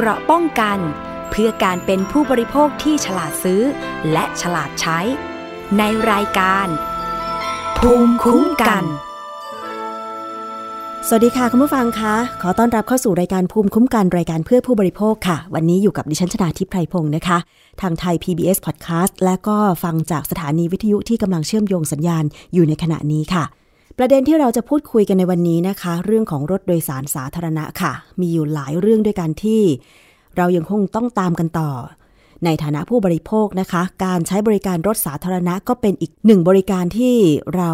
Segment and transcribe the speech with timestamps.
[0.00, 0.78] เกราะป้องกัน
[1.30, 3.62] เพื่อการเป็นผู้บริโภคที่ฉลาดซื้อ
[4.12, 4.98] และฉลาดใช้
[5.78, 6.66] ในรายการ
[7.78, 8.84] ภูมิคุ้มกัน
[11.08, 17.38] สวัสดีค่ะคุณผู้ฟังคะ ขอต้อนรับเข้าสู่รายการภูมิคุ้มกันรายการเพื่อผู้บริโภคค่ะ วันนี้อยู่กับดิฉันชนาทิพไพรพงศ์นะคะ
[17.80, 22.24] ทางไทย PBS Podcast และก็ฟังจากสถานีวิทยุที่กำลังเชื่อมโยงสัญญาณ
[22.54, 23.44] อยู่ในขณะนี้ค่ะ
[24.00, 29.62] ประเด็นที่เราจะพูดคุยกันในวันนี้นะคะ เรื่องของรถโดยสารสาธารณะค่ะ มีอยู่หลายเรื่องด้วยกันที่
[30.36, 31.70] เรายังคงต้องตามกันต่อ
[32.44, 37.16] ในฐานะผู้บริโภคนะคะ การใช้บริการรถสาธารณะก็เป็นอีกหนึ่งบริการที่
[37.56, 37.70] เรา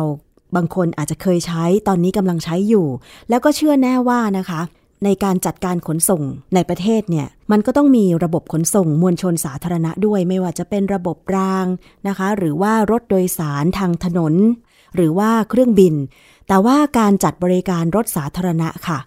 [0.57, 2.87] บางคนอาจจะเคยใช้ตอนนี้กำลังใช้อยู่
[3.29, 4.61] แล้วก็เชื่อแน่ว่านะคะ
[5.05, 6.23] ในการจัดการขนส่ง
[6.55, 11.67] ในประเทศเนี่ยมันก็ต้องมีระบบขนส่งมวลชนสาธารณะด้วย ไม่ว่าจะเป็นระบบราง
[12.09, 14.35] นะคะ หรือว่ารถโดยสารทางถนน
[14.95, 15.95] หรือว่าเครื่องบิน
[16.49, 18.99] แต่ว่าการจัดบริการรถสาธารณะค่ะ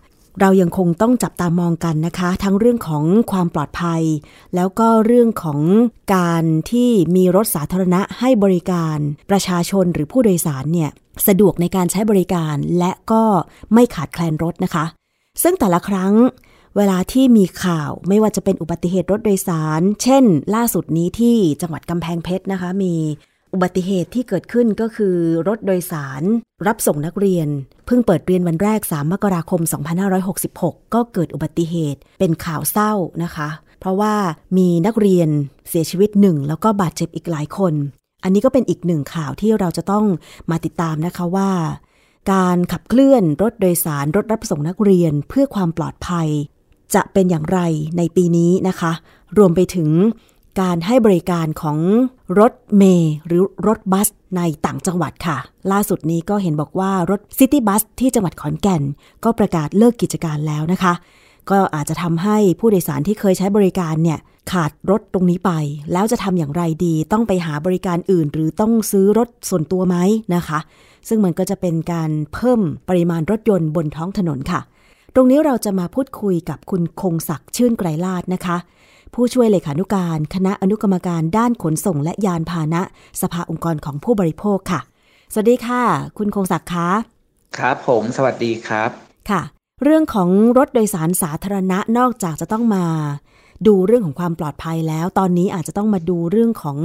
[0.41, 4.04] เรายังคงต้องจับตามองกันนะคะ ทั้งเรื่องของความปลอดภัย
[4.55, 5.60] แล้วก็เรื่องของ
[6.16, 8.98] การที่มีรถสาธารณะให้บริการ
[9.29, 10.90] ประชาชนหรือผู้โดยสารเนี่ย
[11.27, 13.24] สะดวกในการใช้บริการและก็
[13.74, 14.85] ไม่ขาดแคลนรถนะคะ
[15.44, 16.13] ซึ่งแต่ละครั้ง
[16.77, 20.24] เวลาที่มีข่าวไม่ว่าจะเป็นอุบัติเหตุรถโดยสาร เช่น
[20.55, 22.96] ล่าสุดนี้ที่จังหวัดกำแพงเพชรนะคะ มี
[23.58, 25.16] อุบัติเหตุที่เกิดขึ้นก็คือ
[25.48, 26.24] รถโดยสาร
[26.68, 27.48] รับส่งนักเรียน
[27.86, 29.62] เพิ่งเปิดเรียนวันแรก 3 มกราคม
[30.27, 34.16] 2566 ก็เกิดอุบัติเหตุเป็นข่าวเศร้านะคะ เพราะว่า
[34.58, 35.30] มีนักเรียน
[35.70, 37.74] เสียชีวิตหนึ่งแล้วก็บาดเจ็บอีกหลายคน
[38.24, 40.05] อันนี้ก็เป็นอีกหนึ่งข่าวที่เราจะต้อง
[40.52, 41.52] มาติดตามนะคะว่า
[42.32, 46.28] การขับเคลื่อนรถโดยสารรถรับส่งนักเรียนเพื่อความปลอดภัย
[46.96, 47.60] จะเป็นอย่างไร
[47.98, 48.91] ในปีนี้นะคะ
[49.38, 49.90] รวมไปถึง
[50.60, 51.77] การให้บริการของ
[52.40, 55.38] รถเมย์หรือรถบัสในต่างจังหวัดค่ะ
[55.72, 58.84] ล่าสุดนี้ก็เห็นบอกว่ารถซิตี้บัสที่จังหวัดขอนแก่น
[59.24, 60.94] ก็ประกาศเลิกกิจการแล้วนะคะ
[61.50, 64.19] ก็อาจจะทำให้ผู้โดยสารที่เคยใช้บริการเนี่ย
[64.52, 65.52] ขาดรถตรงนี้ไป
[65.94, 69.96] แล้วจะทำอย่างไรดี ต้องไปหาบริการอื่น หรือต้องซื้อรถส่วนตัวไหม
[70.35, 70.59] นะคะ
[71.07, 74.62] ซึ่งมันก็จะเป็นการเพิ่มปริมาณรถยนต์บนท้องถนนค่ะ
[75.16, 78.57] ตรงนี้เราจะมาพูดคุยกับคุณคงศักดิ์ชื่นไกรลาดนะคะ
[79.13, 82.81] ผู้ช่วยเลขานุการ คณะอนุกรรมการด้านขนส่งและยานพาหนะ
[83.22, 84.79] สภาองค์กรของผู้บริโภคค่ะ
[85.34, 85.84] สวัสดีค่ะ
[86.18, 86.90] คุณคงศักดิ์คะ
[87.57, 88.90] ครับผม สวัสดีครับ
[89.29, 89.41] ค่ะ
[89.84, 92.85] เรื่องของรถโดยสารสาธารณะนอกจากจะต้องมา
[93.67, 96.78] ดูเรื่องของความปลอดภัยแล้ว ตอนนี้อาจจะต้องมาดูเรื่องของ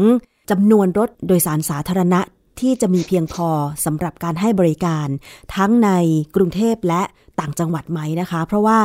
[0.51, 2.21] จำนวนรถโดยสารสาธารณะ
[2.61, 3.49] ที่จะมีเพียงพอ
[3.85, 5.09] สำหรับการให้บริการ
[5.57, 5.91] ทั้งใน
[6.37, 7.03] กรุงเทพและ
[7.41, 8.79] ต่างจังหวัดไหมนะคะ เพราะว่า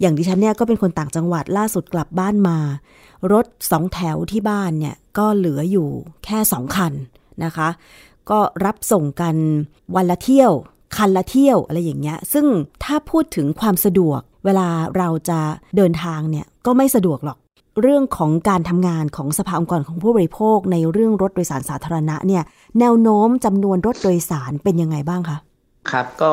[0.00, 2.58] อย่างดิฉันเนี่ยก็เป็นคนต่างจังหวัดล่าสุดกลับบ้านมา
[3.32, 5.88] รถสองแถวที่บ้านเนี่ยก็เหลืออยู่
[6.24, 6.92] แค่สองคัน
[7.44, 7.68] นะคะ
[8.30, 9.34] ก็รับส่งกัน
[9.96, 10.52] วันละเที่ยว
[10.96, 12.46] คันละเที่ยวอะไรอย่างเงี้ย ซึ่ง
[12.84, 15.40] ถ้าพูดถึงความสะดวก เวลาเราจะ
[15.76, 17.38] เดินทางเนี่ยก็ไม่สะดวกหรอก
[17.80, 22.42] เรื่องของการทำงานของสภาองค์กรของผู้บริโภค ในเรื่องรถโดยสารสาธารณะเนี่ย
[22.80, 25.38] แนวโน้มจำนวนรถโดยสารเป็นยังไงบ้างคะ
[25.90, 26.32] ครับก็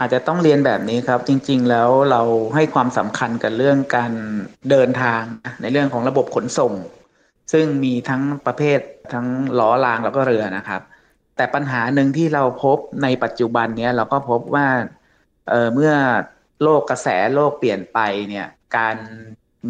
[0.00, 2.22] อาจจะต้องเรียนแบบนี้ครับ จริง ๆ แล้วเรา
[2.54, 4.12] ให้ความสำคัญกับเรื่องการ
[4.70, 5.22] เดินทาง
[5.60, 6.72] ในเรื่องของระบบขนส่ง
[7.52, 8.80] ซึ่งมีทั้งประเภท
[9.12, 9.26] ทั้ง
[9.58, 10.80] ล้อรางแล้วก็เรือนะครับ
[11.36, 14.66] แต่ปัญหาหนึ่งที่เราพบในปัจจุบันเนี้ยเราก็พบว่า
[15.48, 15.92] เเมื่อ
[16.62, 17.98] โลกกระแสโลกเปลี่ยนไป
[18.28, 18.46] เนี่ย
[18.76, 18.96] การ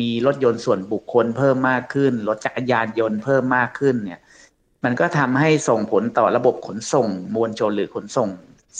[0.00, 4.21] มีรถยนต์ส่วนบุคคลเพิ่มมากขึ้น รถจักรยานยนต์เพิ่มมากขึ้นเนี่ย
[4.84, 8.28] มันก็ทำให้ส่งผลต่อระบบขนส่ง มวลชนหรือขนส่ง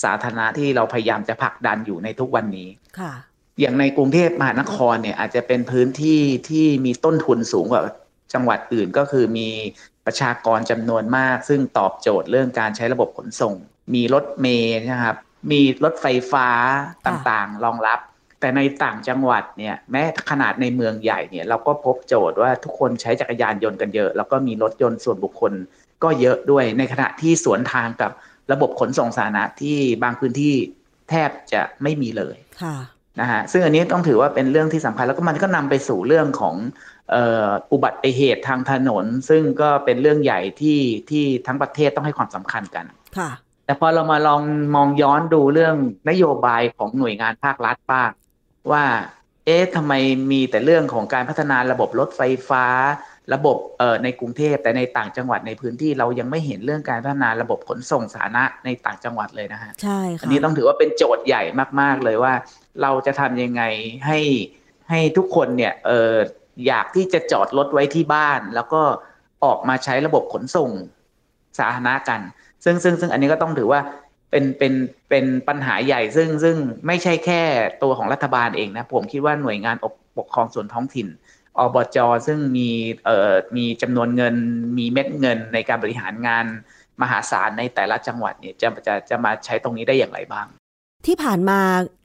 [0.03, 2.69] สาธารณะที่เราพยายามจะผลักดันอยู่ในทุกวันนี้
[2.99, 3.13] ค่ะ
[3.61, 7.83] อย่างในกรุงเทพมหานครเนี่ยอาจจะเป็นพื้นที่ที่มีต้นทุนสูงกว่า
[8.35, 9.49] จังหวัดอื่นก็คือมี
[10.07, 13.55] ประชากรจำนวนมาก ซึ่งตอบโจทย์เรื่องการใช้ระบบขนส่ง
[13.95, 15.17] มีรถเมล์นะครับ
[15.51, 16.49] มีรถไฟฟ้า
[17.07, 18.01] ต่างๆ รองรับ
[18.41, 25.53] แต่ในต่างจังหวัดเนี่ยแม้ขนาดในเมืองใหญ่เนี่ยเราก็พบโจทย์ว่าทุกคนใช้จักรยานยนต์กันเยอะ แล้วก็มีรถยนต์ส่วนบุคคล
[26.05, 28.11] ก็เยอะด้วย ในขณะที่สวนทางกับ
[28.53, 30.55] ระบบขนส่งสาธารณะที่บางพื้นที่
[31.11, 32.77] แทบจะไม่มีเลยค่ะ
[33.21, 36.57] นะฮะซึ่งอันนี้ต้องถือว่าเป็นเรื่องที่สำคัญแล้วก็มันก็นำไปสู่เรื่องของ
[37.73, 40.81] อุบัติเหตุทางถนน ซึ่งก็เป็นเรื่องใหญ่ที่
[41.11, 42.85] ที่ทั้งประเทศต้องให้ความสำคัญกัน
[43.19, 43.31] ค่ะ
[43.65, 44.43] แต่พอเรามาลอง
[44.75, 45.77] มองย้อนดูเรื่อง
[46.11, 48.11] นโยบายของหน่วยงานภาครัฐบ้าง
[48.71, 48.85] ว่า
[49.47, 49.93] เอ๊ะทำไม
[50.33, 52.65] มีแต่เรื่องของการพัฒนาระบบรถไฟฟ้า
[53.35, 61.43] ระบบเอ่อในกรุงเทพแต่ในต่างจังหวัดในพื้นที่เรายังไม่เห็นเรื่องการพัฒนาระบบขนส่งสาธารณะในต่างจังหวัดเลยนะฮะใช่ค่ะอันนี้ต้องถือว่าเป็นโจทย์ใหญ่
[61.81, 62.33] มาก ๆ เลยว่า
[62.83, 63.63] เราจะทำยังไง
[64.07, 64.19] ให้
[64.91, 66.13] ให้ทุกคนเนี่ยเออ
[66.67, 68.83] อยากที่จะจอดรถไว้ที่บ้าน แล้วก็
[69.45, 70.71] ออกมาใช้ระบบขนส่ง
[71.59, 72.21] สาธารณะกัน
[72.65, 73.81] ซึ่งซึ่งซึ่งอันนี้ก็ต้องถือว่า
[74.31, 74.73] เป็นเป็น
[75.09, 77.43] เป็นปัญหาใหญ่ซึ่งซึ่งไม่ใช่แค่
[77.83, 79.77] ตัวของรัฐบาลเองนะ ผมคิดว่าหน่วยงาน
[80.19, 81.09] ปกครองส่วนท้องถิ่น
[81.59, 82.69] อบจซึ่งมี
[83.05, 84.35] เอ่อมีจำนวนเงิน
[84.79, 86.45] มีเม็ดเงินในการบริหารงาน
[87.03, 90.47] มหาศาลในแต่ละจังหวัดเนี่ยจะจะจะมาใช้ตรงนี้ได้อย่างไรบ้าง
[91.07, 91.61] ที่ผ่านมา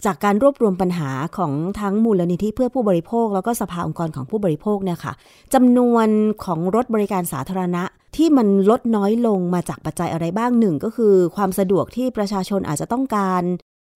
[0.06, 5.14] จากการรวบรวมปัญหาของทั้งมูลนิธิเพื่อผู้บริโภค แล้วก็สภาองค์กรของผู้บริโภคเนี่ยค่ะ
[5.54, 6.08] จำนวน
[6.46, 7.84] ของรถบริการสาธารณะ
[8.18, 13.44] ที่มันลดน้อยลงมาจากปัจจัยอะไรบ้างหนึ่งก็คือ ความสะดวกที่ประชาชนอาจจะต้องการ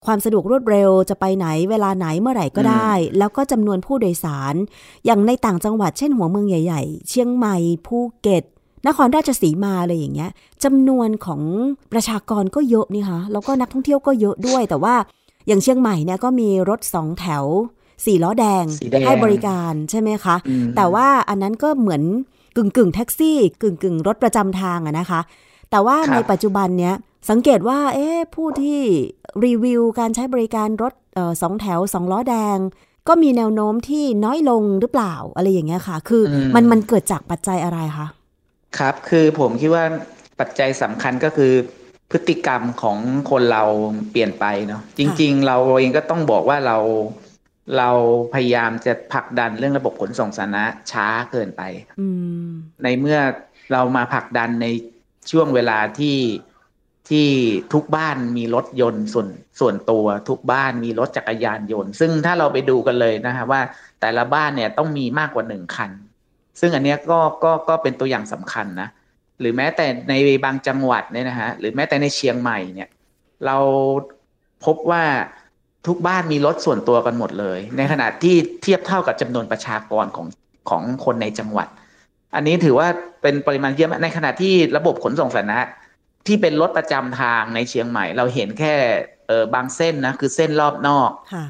[0.06, 4.54] ความสะดวกรวดเร็วจะไปไหนเวลาไหนเมื่อไหร่ก็ได้ แล้วก็จำนวนผู้โดยสาร
[5.06, 7.56] อย่างในต่างจังหวัดเช่นหัวเมืองใหญ่ ๆ เชียงใหม่
[7.86, 8.44] ภูเก็ต
[8.86, 10.30] นครราชสีมาเลยอย่างเงี้ย
[10.64, 11.42] จำนวนของ
[11.92, 14.94] ประชากรก็เยอะนี่คะแล้วก็นักท่องเที่ยวก็เยอะด้วย แต่ว่า
[15.46, 17.44] อย่างเชียงใหม่เนี่ยก็มีรถสองแถว
[18.06, 22.02] สี่ล้อแดงสีแดงให้บริการใช่ไหมคะอืมแต่ว่าอันนั้นก็เหมือน
[22.56, 25.20] กึ่งกึ่งๆแท็กซี่ กึ่งกึ่งๆรถประจำทางอะนะคะ
[25.70, 26.94] แต่ว่าครับในปัจจุบันเนี้ย
[27.30, 28.80] สังเกตว่าเอ๊ะผู้ที่
[29.44, 32.58] รีวิวการใช้บริการรถเอ่อสองแถวสองล้อแดง
[33.08, 38.06] ก็มีแนวโน้มที่น้อยลงหรือเปล่าอะไรอย่างเงี้ยค่ะ คืออมมันมันเกิดจากปัจจัยอะไรคะ
[38.78, 39.84] ครับ คือผมคิดว่า
[40.40, 41.52] ปัจจัยสำคัญก็คือ
[42.10, 42.98] พฤติกรรมของ
[43.30, 43.64] คนเรา
[44.10, 46.76] เปลี่ยนไปเนาะจริง ๆ เราเองก็ต้องบอกว่าเรา
[47.76, 47.90] เรา
[48.34, 51.62] พยายามจะผลักดันเรื่องระบบขนส่งสาธารณะช้าเกินไป
[52.00, 52.08] อื
[52.46, 52.48] ม
[52.82, 53.18] ในเมื่อ
[53.72, 54.66] เรามาผลักดันใน
[55.30, 56.18] ช่วงเวลาที่
[57.08, 57.28] ที่
[57.72, 59.28] ทุกบ้านมีรถยนต์ส่วน
[59.60, 63.60] ส่วนตัวทุกบ้านมีรถจักรยานยนต์ ซึ่งถ้าเราไปดูกันเลยนะฮะว่า
[64.00, 65.90] แต่ละบ้านเนี่ยต้องมีมากกว่าหนึ่งคัน
[66.60, 68.88] ซึ่งอันเนี้ยก็ก็ก็เป็นตัวอย่างสำคัญนะ
[69.40, 70.14] หรือแม้แต่ใน
[70.44, 72.88] บางจังหวัดเนี่ยนะฮะหรือแม้แต่ในเชียงใหม่เนี่ย
[73.46, 73.56] เรา
[74.64, 75.04] พบว่า
[75.88, 80.26] ทุกบ้านมีรถส่วนตัวกันหมดเลย ในขณะที่เทียบเท่ากับจำนวนประชากรของ
[80.70, 81.68] ของคนในจังหวัด
[82.34, 82.88] อันนี้ถือว่า
[83.22, 85.60] เป็นปริมาณเยอะมากในขณะที่ระบบขนส่งสาธารณะ
[86.26, 88.74] ที่เป็นรถประจำทางในเชียงใหม่ เราเห็นแค่
[89.28, 91.44] เออบางเส้นนะคือเส้นรอบนอกค่ะ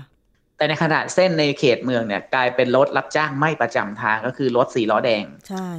[0.57, 5.71] แต่ในขณะเส้นในเขตเมืองเนี่ย กลายเป็นรถรับจ้างไม่ประจำทางก็คือรถสีล้อแดง ใช่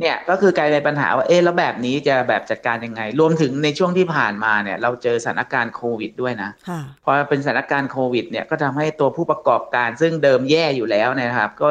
[0.00, 11.68] เนี่ยก็คือกลายเป็นปัญหาว่าเอ๊ะแล้วแบบนี้จะแบบจัดการยังไง รวมถึงในช่วงที่ผ่านมาเนี่ย เราเจอสถานการณ์โควิดด้วยนะค่ะพอเป็นสถานการณ์โควิด เนี่ยก็ทำให้ตัวผู้ประกอบการซึ่งเดิมแย่อยู่แล้วเนยนะครับ ก็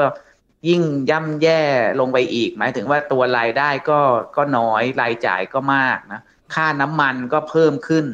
[0.70, 1.62] ยิ่งย่ำแย่
[2.00, 4.00] ลงไปอีก หมายถึงว่าตัวรายได้ก็
[4.38, 6.22] ก็น้อยรายจ่ายก็มากนะ
[6.56, 8.06] ค่าน้ำมันก็เพิ่มขึ้น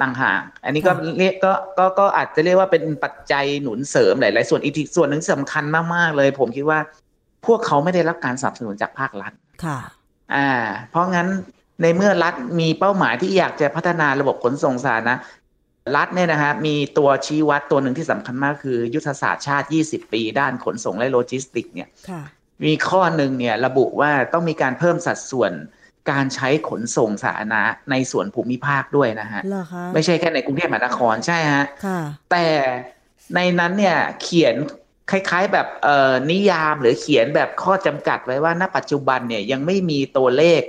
[0.00, 5.64] ต่างหากอันนี้ก็ค่ะเรียกก็ก็ก็อาจจะเรียกว่าเป็นปัจจัยหนุนเสริมหลาย ๆ ส่วนอีกส่วนหนึ่งที่สำคัญ
[5.94, 6.78] มาก ๆ เลย ผมคิดว่า
[7.46, 9.32] พวกเขาไม่ได้รับการสนับสนุนจากภาครัฐ
[9.64, 9.78] ค่ะ
[10.34, 10.50] อ่า
[10.90, 11.28] เพราะงั้น
[11.82, 15.14] ในเมื่อรัฐมีเป้าหมายที่อยากจะพัฒนาระบบขนส่งสาธารณะ
[15.96, 22.22] รัฐเนี่ยนะฮะมีตัวชี้วัดตัวหนึ่งที่สำคัญมากคือ ยุทธศาสตร์ชาติ 20 ปีด้านขนส่งและโลจิสติกเนี่ยค่ะ
[22.64, 25.52] มีข้อหนึ่งเนี่ยระบุว่าต้องมีการเพิ่มสัดส่วน
[26.10, 32.00] การใช้ขนส่งสาธารณะในส่วนภูมิภาคด้วยนะฮะเหรอคะไม่ใช่แค่ในกรุงเทพมหานครใช่ฮะค่ะ
[32.30, 32.46] แต่
[33.34, 34.54] ในนั้นเนี่ยเขียน
[35.10, 40.62] คล้ายๆแบบเอ่อนิยามหรือเขียนแบบข้อจำกัดไว้ว่าณปัจจุบันเนี่ยยังไม่มีตัวเลข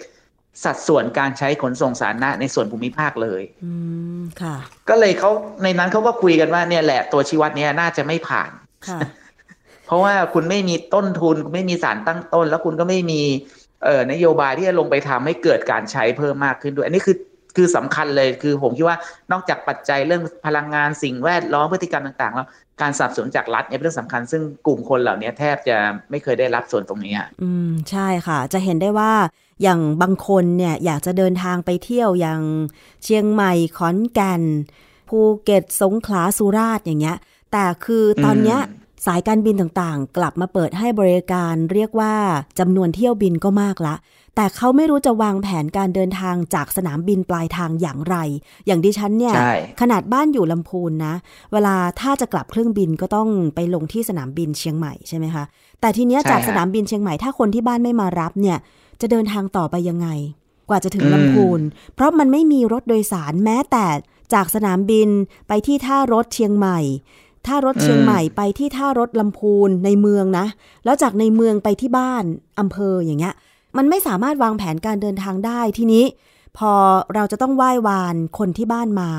[0.65, 3.71] สัดส่วนการใช้ขนส่งสาธารณะในส่วนภูมิภาคเลยอื
[4.19, 4.55] มค่ะ
[4.89, 5.31] ก็เลยเขา
[5.63, 8.51] ในนั้นเขาก็คุยกันว่าเนี่ยแหละตัวชี้วัดเนี้ยน่าจะไม่ผ่าน
[8.87, 8.99] ค่ะ
[9.85, 13.21] เพราะว่าคุณไม่มีต้นทุนคุณไม่มีสารตั้งต้น แล้วคุณก็ไม่มี
[13.85, 17.15] เอ่อนโยบายที่จะลงไปทำให้เกิดการใช้เพิ่มมากขึ้นด้วย อันนี้คือ
[17.57, 18.97] คือสำคัญเลยคือผมคิดว่า
[19.31, 22.47] นอกจากปัจจัยเรื่องพลังงานสิ่งแวดล้อมพฤติกรรมต่าง ๆ แล้ว
[22.81, 25.77] การสนับสนุนจากรัฐเนี่ยเป็นเรื่องสำคัญ ซึ่งกลุ่มคนเหล่านี้แทบจะ
[26.09, 29.13] ไม่เคยได้รับส่วนตรงนี้อะอืมใช่ค่ะ จะเห็นได้ว่า
[29.61, 32.41] อย่างบางคนเนี่ยอยากจะเดินทางไปเที่ยวอย่าง
[33.03, 34.41] เชียงใหม่ขอนแก่น
[35.09, 37.17] ภูเก็ตสงขลาสุราษฎร์อย่างเงี้ย
[37.51, 42.13] แต่คือตอนเนี้ยอืมสายการบินต่างๆ กลับมาเปิดให้บริการเรียกว่า
[42.59, 43.95] จำนวนเที่ยวบินก็มากละ
[44.39, 48.15] แต่เขาไม่รู้จะวางแผนการเดินทางจากสนามบินปลายทางอย่างไร
[48.65, 51.13] อย่างดิฉันเนี่ยใช่ขนาดบ้านอยู่ลำพูนนะ
[51.53, 55.43] เวลาถ้าจะกลับเครื่องบินก็ต้องไปลงที่สนามบินเชียงใหม่ใช่ไหมคะ
[55.81, 58.57] แต่ทีเนี้ยใช่จากฮะสนามบินเชียงใหม่ถ้าคนที่บ้านไม่มารับเนี่ย
[59.01, 60.07] จะเดินทางต่อไปยังไง
[60.69, 61.61] กว่าจะถึงอืมลำพูน
[61.95, 63.85] เพราะมันไม่มีรถโดยสารแม้แต่
[64.33, 65.09] จากสนามบิน
[65.47, 66.79] ไปที่ท่ารถเชียงใหม่
[67.47, 70.45] ท่ารถเชียงใหม่ไปที่ท่ารถลำพูนในเมืองนะ
[70.85, 72.23] แล้วจากในเมืองไปที่บ้าน
[72.59, 73.35] อำเภออย่างเงี้ย
[73.77, 76.05] มันไม่สามารถวางแผนการเดินทางได้ทีนี้
[76.57, 76.71] พอ
[77.15, 79.09] เราจะต้องไหว้วานคนที่บ้านมา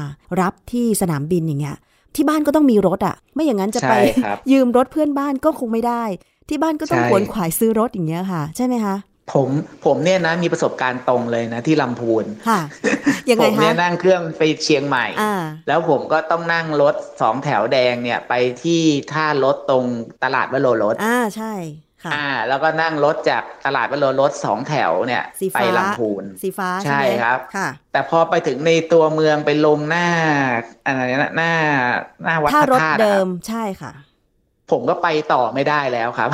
[0.41, 1.77] รับที่สนามบินอย่างเงี้ย
[2.17, 6.05] ที่บ้านก็ต้องมีรถอะ่ะ ไม่อย่างนั้นจะไปใช่ครับยืมรถเพื่อนบ้านก็คงไม่ได้
[6.49, 8.97] ที่บ้านก็ต้องใช่ขวนขวายซื้อรถอย่างเงี้ยค่ะ ใช่ไหมคะ
[9.33, 9.49] ผม
[9.85, 12.61] ผมเนี่ยนะมีประสบการณ์ตรงเลยนะที่ลำพูนค่ะ
[13.31, 15.35] ยังผไงมคะเนี่ยนั่งเครื่องไปเชียงใหม่อ่า
[15.69, 18.81] แล้วผมก็ต้องนั่งรถสองแถวแดงเนี่ยไปที่
[19.13, 19.85] ท่ารถตรง
[20.25, 30.09] ตลาดวโรรสอ่าใช่ค่ะ อ่า แล้วก็นั่งรถจากตลาดวโรรสสองแถวเนี่ยสีไปฟ้าลำพูนสีฟ้าใช่ใช่ไหมครับค่ะ แต่พอไปถึงในตัวเมืองไปลงหน้า
[30.87, 31.53] อะไรนะหน้า
[32.25, 33.93] หน้าวัดถ้าพระรถธาตุอะเดิคมรับใช่ค่ะ
[34.71, 36.31] ผมก็ไปต่อไม่ได้แล้วครับ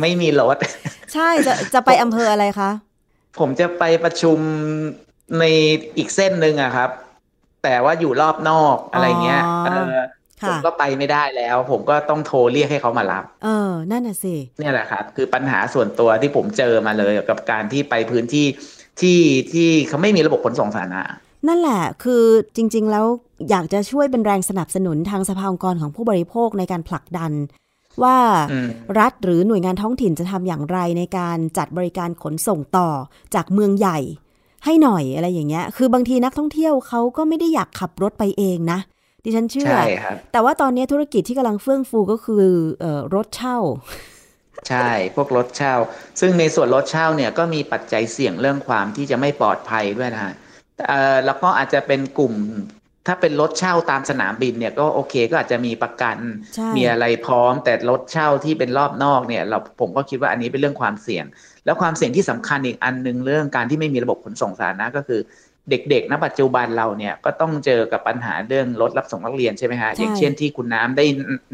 [0.00, 0.56] ไม่มีรถ
[1.12, 2.70] ใช่จะจะไปอำเภออะไรคะ
[3.38, 4.38] ผมจะไปประชุม
[5.38, 5.44] ใน
[5.96, 6.90] อีกเส้นหนึ่งอะครับ
[7.62, 9.94] แต่ว่าอยู่รอบนอกอะไรเงี้ยอ๋อเออ
[10.42, 18.46] ผมค่ะก็ไปไม่ได้แล้ว ผมก็ต้องโทรเรียกให้เขามารับ เออ นั่นน่ะสิ เนี่ยแหละครับ คือปัญหาส่วนตัวที่ผมเจอมาเลยกับการที่ไปพื้นที่
[19.00, 19.18] ที่
[19.52, 21.02] ที่เขาไม่มีระบบขนส่งสาธารณะ
[21.48, 22.24] นั่นแหละ คือ
[22.56, 23.06] จริง ๆ แล้ว
[23.50, 27.32] อยากจะช่วยเป็นแรงสนับสนุนทางสภาองค์กรของผู้บริโภคในการผลักดัน
[28.02, 28.18] ว่า
[28.52, 32.88] อืมรัฐหรือหน่วยงานท้องถิ่นจะทำอย่างไรในการจัดบริการขนส่งต่อ
[33.34, 33.98] จากเมืองใหญ่
[34.64, 38.78] ให้หน่อยอะไรอย่างเงี้ย คือบางทีนักท่องเที่ยวเขาก็ไม่ได้อยากขับรถไปเองนะ
[39.24, 42.44] ดิฉันเชื่อ ใช่ครับ แต่ว่าตอนนี้ธุรกิจที่กำลังเฟื่องฟูก็คือ
[42.80, 43.58] เออรถเช่า
[44.68, 45.74] ใช่ พวกรถเช่า
[46.20, 50.34] ซึ่งในส่วนรถเช่าเนี่ยก็มีปัจจัยเสี่ยงเรื่องความที่จะไม่ปลอดภัยด้วยนะฮะ
[50.88, 52.34] เอ่อแล้วก็อาจจะเป็นกลุ่ม
[53.06, 56.16] ถ้าเป็นรถเช่าตามสนามบินเนี่ยก็โอเคก็อาจจะมีประกัน
[56.54, 61.24] ใช่มีอะไรพร้อม แต่รถเช่าที่เป็นรอบนอกเนี่ยเราผมก็คิดว่าอันนี้เป็นเรื่องความเสี่ยง
[61.64, 65.20] แล้วความเสี่ยงที่สำคัญอีกอันหนึ่งเรื่องการที่ไม่มีระบบขนส่งสาธารณะก็คือ
[65.70, 71.04] เด็กๆณปัจจุบันเราเนี่ยก็ต้องเจอกับปัญหาเรื่องรถรับส่งนักเรียนใช่ไหมฮะใช่อย่างเช่นที่คุณน้ำได้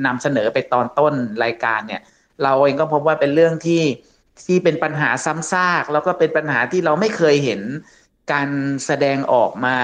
[0.07, 1.15] นำเสนอไปตอนต้น
[1.45, 2.01] รายการเนี่ย
[2.43, 3.83] เราเองก็พบว่าเป็นเรื่องที่
[4.47, 7.61] ที่เป็นปัญหาซ้ำซากแล้วก็เป็นปัญหาที่เราไม่เคยเห็น
[8.33, 8.49] การ
[8.87, 9.77] แสดงออกมา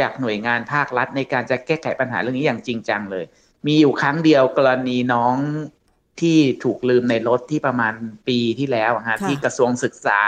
[0.00, 3.24] จากหน่วยงานภาครัฐในการจะแก้ไขปัญหาเรื่องนี้อย่างจริงจังเลย
[3.66, 5.36] มีอยู่ครั้งเดียวกรณีน้อง
[6.20, 7.92] ที่ถูกลืมในรถที่ประมาณ
[8.28, 10.20] ปีที่แล้วอะฮะค่ะที่กระทรวงศึกษา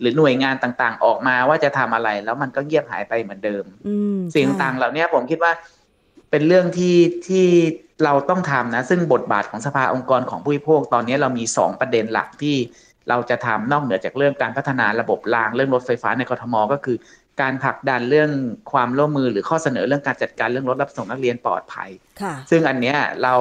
[0.00, 5.52] หรือหน่วยงานต่างๆ ออกมาว่าจะทำอะไร แล้วมันก็เงียบหายไปเหมือนเดิมอืมสิ่งใช่ต่างๆเหล่านี้ผมคิดว่า
[6.30, 6.96] เป็นเรื่องที่
[7.28, 7.46] ที่
[8.04, 12.56] เราต้องทำนะ ซึ่งบทบาทของสภาองค์กรของผู้บริโภคตอนนี้เรามีสองประเด็นหลักที่
[13.08, 16.96] เราจะทำนอกเหนือจากเรื่องการพัฒนาระบบรางเรื่องรถไฟฟ้าในกทมก็คือ
[17.42, 18.30] การผลักดันเรื่อง
[18.72, 21.90] ความร่วมมือหรือข้อเสนอเรื่องการจัดการเรื่องรถรับส่งนักเรียนปลอดภัย
[22.22, 23.36] ค่ะซึ่งอันเนี้ยเรา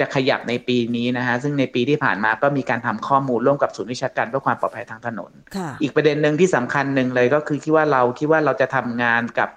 [0.00, 9.50] จะขยับในปีนี้นะฮะ ซึ่งในปีที่ผ่านมาก็มีการทำข้อมูลร่วมกับศูนย์วิชาการเพื่อความปลอดภัยทางถนนค่ะอีกประเด็นหนึ่งที่สำคัญหนึ่งเลยก็คือคิดว่าเราคิดว่าเราจะทำงานกับ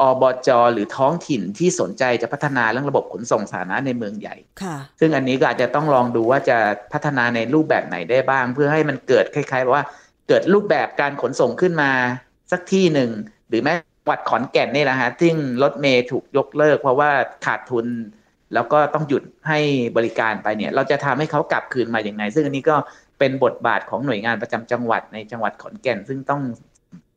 [0.00, 6.58] อบจหรือท้องถิ่นที่สนใจจะพัฒนาเรื่องระบบขนส่งสาธารณะในเมืองใหญ่ค่ะซึ่งอันนี้ก็อาจจะต้องลองดูว่าจะ
[6.92, 9.84] พัฒนาในรูปแบบไหนได้บ้าง เพื่อให้มันเกิดคล้าย ๆ ว่า
[10.28, 11.90] เกิดรูปแบบการขนส่งขึ้นมา
[12.52, 13.10] สักที่หนึ่ง
[13.48, 13.74] หรือแม้
[14.08, 17.10] วัดขอนแก่นนี่แหละฮะซึ่งรถเมย์ถูกยกเลิก เพราะว่า
[17.46, 17.86] ขาดทุน
[18.54, 19.58] แล้วก็ต้องหยุดให้
[19.96, 22.76] บริการไปเนี่ย เราจะทำให้เขากลับคืนมาอย่างไรซึ่งอันนี้ก็
[23.18, 26.42] เป็นบทบาทของหน่วยงานประจำจังหวัดในจังหวัดขอนแก่น ซึ่งต้อง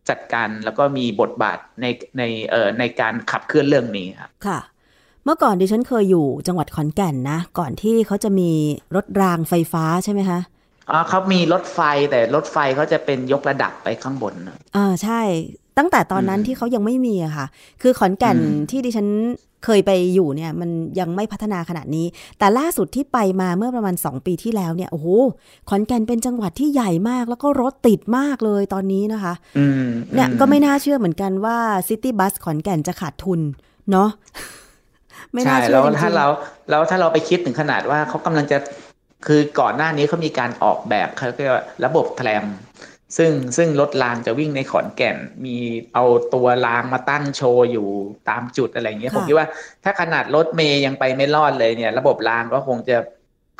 [0.09, 1.85] จัดการแล้วก็มีบทบาทใน
[2.17, 4.59] ในเอ่อในการขับเคลื่อนเรื่องนี้ครับค่ะ
[5.25, 8.49] เมื่อก่อนดิฉันเคยอยู่จังหวัดขอนแก่นนะ ก่อนที่เขาจะมี
[8.95, 10.39] รถรางไฟฟ้าใช่ไหมคะ
[10.89, 11.79] อ๋อเขามีรถไฟ
[12.11, 15.21] แต่รถไฟเขาจะเป็นยกระดับไปข้างบนนะอ่าใช่
[15.77, 17.45] ตั้งแต่ตอนนั้นอืมที่เขายังไม่มีอะค่ะ
[17.81, 19.07] คือขอนแก่นอืมที่ดิฉัน
[19.65, 20.69] เคยไปอยู่เนี่ยมัน
[20.99, 22.05] ยังไม่พัฒนาขนาดนี้
[22.39, 25.07] แต่ล่าสุดที่ไปมาเมื่อประมาณ 2 ปีที่แล้วเนี่ยโอ้โห
[25.69, 31.57] ขอนแก่นเป็นจังหวัดที่ใหญ่มากแล้วก็รถติดมากเลยตอนนี้นะคะอืมเนี่ยอืก็ไม่น่าเชื่อเหมือนกันว่า
[31.87, 33.39] ซิตี้บัสขอนแก่นจะขาดทุน
[33.91, 34.09] เนาะ
[35.33, 36.25] ไม่ใช่น่าเชื่แล้อวจริงๆถ้าเรา
[36.69, 38.57] แล้วถ้าเราไปคิดถึงขนาดว่าเขากำลังจะ
[39.25, 42.45] คือก่อนหน้านี้เขามีการออกแบบเขาเรียกว่าระบบแทรม
[43.17, 45.55] ซึ่งซึ่งรถรางจะวิ่งในขอนแก่น มี
[45.93, 47.87] เอาตัวรางมาตั้งโชว์อยู่
[48.29, 49.47] ตามจุดอะไรอย่างเงี้ยค่ะผมคิดว่า
[49.83, 52.97] ถ้าขนาดรถเมย์ยังไปไม่รอดเลยเนี่ย ระบบรางก็คงจะ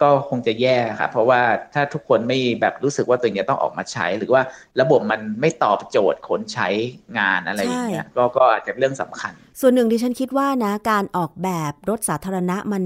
[0.02, 1.42] ก็คงจะแย่ครับเพราะว่า
[1.74, 4.42] ถ้าทุกคนไม่แบบรู้สึกว่าตัวเองจะต้องออกมาใช้ หรือว่า
[4.82, 6.70] ระบบมันไม่ตอบโจทย์คนใช้
[7.18, 12.84] งานอะไรอย่างเงี้ยก็ก็อาจจะเป็นเรื่องสำคัญ ส่วนหนึ่งดิฉันคิดว่านะการออกแบบรถสาธารณะมัน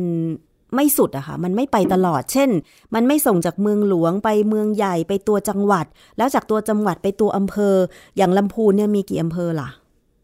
[0.75, 2.49] ไม่สุดอะค่ะมันไม่ไปตลอด เช่น
[2.95, 5.85] มันไม่ส่งจากเมืองหลวงไปเมืองใหญ่ไปตัวจังหวัด
[6.17, 7.75] แล้วจากตัวจังหวัดไปตัวอำเภอ
[8.17, 9.69] อย่างลำพูนเนี่ยมีกี่อำเภอล่ะ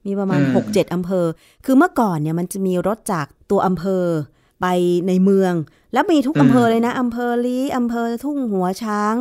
[0.06, 1.26] มีประมาณอืมหกเจ็ดอำเภอ
[1.66, 4.04] คือเมื่อก่อนเนี่ยมันจะมีรถจากตัวอำเภอ
[4.62, 4.66] ไป
[5.08, 5.54] ในเมือง
[5.94, 9.16] แล้วมีทุกอำเภอเลยนะอำเภอลีอำเภอทุ่งหัวช้าง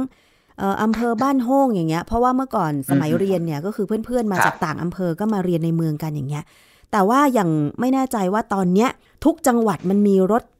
[0.59, 6.45] เอ่ออำเภอบ้านโฮ่งอย่างเงี้ย เพราะว่าเมื่อก่อนสมัยเรียนเนี่ยก็คือเพื่อนๆมาจากต่างอำเภอก็มาเรียนในเมืองกันอย่างเงี้ย
[6.93, 8.91] แต่ว่าอย่างไม่แน่ใจว่าตอนเนี้ย
[9.25, 10.60] ทุกจังหวัดมันมีรถเอ่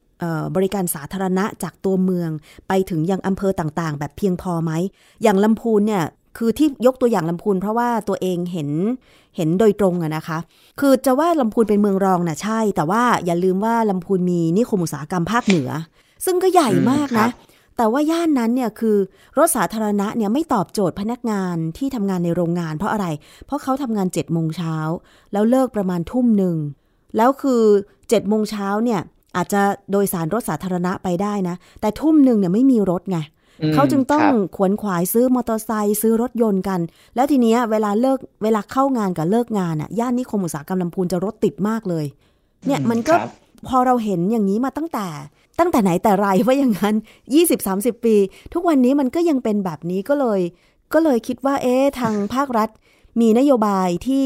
[0.55, 2.29] บริการสาธารณะจากตัวเมือง
[2.67, 4.71] ไปถึงยังอำเภอต่างๆ แบบเพียงพอไหม
[5.23, 6.03] อย่างลำพูนเนี่ย
[6.37, 8.69] คือที่ยกตัวอย่างลำพูนเพราะว่าตัวเองเห็น
[9.35, 10.37] เห็นโดยตรงอะนะคะ
[10.79, 15.69] คือจะว่าลำพูนเป็นเมืองรองน่ะใช่ แต่ว่าอย่าลืมว่าลำพูนมีนิคมอุตสาหกรรมภาคเหนือ
[16.25, 17.31] ซึ่งก็ใหญ่มากอืมครันะบ
[17.77, 18.97] แต่ว่าย่านนั้นเนี่ยคือ
[19.37, 23.07] รถสาธารณะเนี่ยไม่ตอบโจทย์พนักงานที่ทำงานในโรงงานเพราะอะไร
[23.45, 24.75] เพราะเขาทำงาน7จ็ดโมงเช้า
[25.33, 26.55] แล้วเลิกประมาณทุ่มหนึ่ง
[27.17, 29.01] แล้วคือ7จ็ดโมงเช้าเนี่ย
[29.35, 29.61] อาจจะ
[29.91, 33.19] โดยสารรถสาธารณะไปได้นะ แต่ทุ่มหนึ่งเนี่ยไม่มีรถไง
[33.61, 36.79] อืมเขาจึงต้องครับขวนขวายซื้อมอเตอร์ไซค์ซื้อรถยนต์กัน
[37.15, 42.05] แล้วทีเนี้ยเวลาเลิกเวลาเข้างานกับเลิกงานอะย่านนิคมอุตสาหกรรมลำพูนจะรถติดมากเลย
[42.65, 43.31] เนี่ยมันก็ครับ
[43.67, 45.07] พอเราเห็นอย่างนี้มาตั้งแต่
[45.59, 46.95] ตั้งแต่ไหนแต่ไรว่าอย่างนั้น
[47.51, 48.15] 20-30 ปี
[48.53, 50.41] ทุกวันนี้มันก็ยังเป็นแบบนี้ก็เลย
[50.93, 52.69] ก็เลยคิดว่าเอ๊ะทางภาครัฐ
[53.21, 54.25] มีนโยบายที่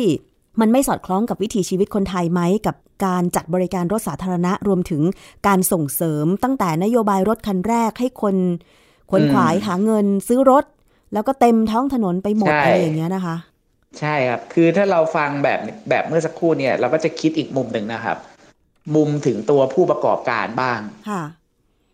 [0.60, 5.02] มันไม่สอดคล้องกับวิถีชีวิตคนไทยไหมกับการจัดบริการรถสาธารณะรวมถึง
[5.48, 8.36] การส่งเสริมตั้งแต่นโยบายรถคันแรกให้คน
[9.10, 10.66] ขวนขวายหาเงินซื้อรถ
[11.14, 13.36] แล้วก็เต็มท้องถนนไปหมดอะไรอย่างเงี้ยนะคะ
[14.00, 15.60] ใช่ครับ คือถ้าเราฟังแบบ
[15.90, 18.18] แบบเมื่อสักครู่เนี่ย เราก็จะคิดอีกมุมหนึ่งนะครับ
[18.96, 21.24] มุมถึงตัวผู้ประกอบการบ้างค่ะ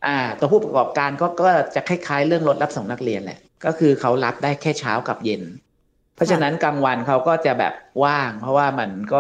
[0.06, 5.71] อ่า ตัวผู้ประกอบการก็ก็จะคล้ายๆเรื่องรถรับส่งนักเรียนแหละ ก็คือเขารับได้แค่เช้ากับเย็นเพ
[6.22, 7.74] ราะฉะนั้นกลางวันเขาก็จะแบบ
[8.04, 9.20] ว่าง เพราะว่ามันก็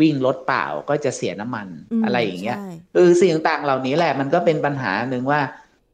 [0.00, 5.40] วิ่งรถเปล่าก็จะเสียน้ำมันอืมอะไรอย่างเงี้ยใช่เออสิ่งต่างๆเหล่านี้แหละมันก็เป็นปัญหาหนึ่งว่า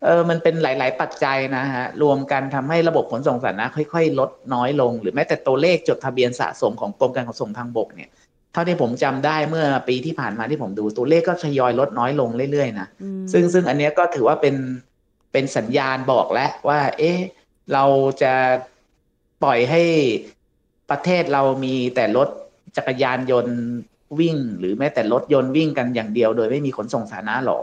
[0.05, 8.11] เออมันเป็นหลาย ๆ ปัจจัยนะฮะ รวมกันทำให้ระบบขนส่งสาธารณะค่อย ๆ ลดน้อยลง หรือแม้แต่ตัวเลขจดทะเบียนสะสมของกรมการขนส่งทางบกเนี่ย
[8.53, 14.57] เท่าที่ผมจำได้เมื่อปีที่ผ่านมาที่ผมดูตัวเลขก็ทยอยลดน้อยลงเรื่อย ๆ นะอืมซึ่งซึ่งอันเนี้ยก็ถือว่าเป็น
[15.33, 17.19] เป็นสัญญาณบอกแล้วว่า เอ๊ะ
[17.73, 17.85] เรา
[18.23, 18.33] จะ
[19.45, 19.83] ปล่อยให้
[20.91, 22.29] ประเทศเรามีแต่รถ
[22.77, 23.57] จักรยานยนต์
[24.21, 27.61] วิ่ง หรือแม้แต่รถยนต์วิ่งกันอย่างเดียว โดยไม่มีขนส่งสาธารณะหรอ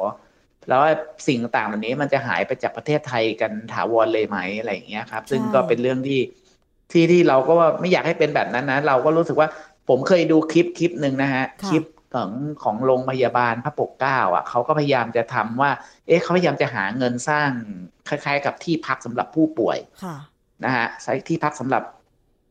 [0.69, 0.81] แล้ว
[1.27, 6.21] สิ่งต่างๆเหล่านี้มันจะหายไปจากประเทศไทยกันถาวรเลยไหมอะไรอย่างเงี้ยครับ ซึ่งก็เป็นเรื่องที่
[6.91, 9.47] ที่ที่เราก็ว่าไม่อยากให้เป็นแบบนั้นนะ เราก็รู้สึกว่า
[9.89, 11.83] ผมเคยดูคลิปคลิปหนึ่งนะฮะค่ะคลิป
[12.15, 12.31] ของ
[12.63, 15.71] ของโรงพยาบาลพระปกเกล้าอะเขาก็พยายามจะทำว่า
[16.07, 17.49] เอ๊ะเขาพยายามจะหาเงินสร้าง
[18.07, 20.15] คล้าย ๆ กับที่พักสำหรับผู้ป่วยค่ะ
[20.65, 21.83] นะฮะใช้ที่พักสำหรับ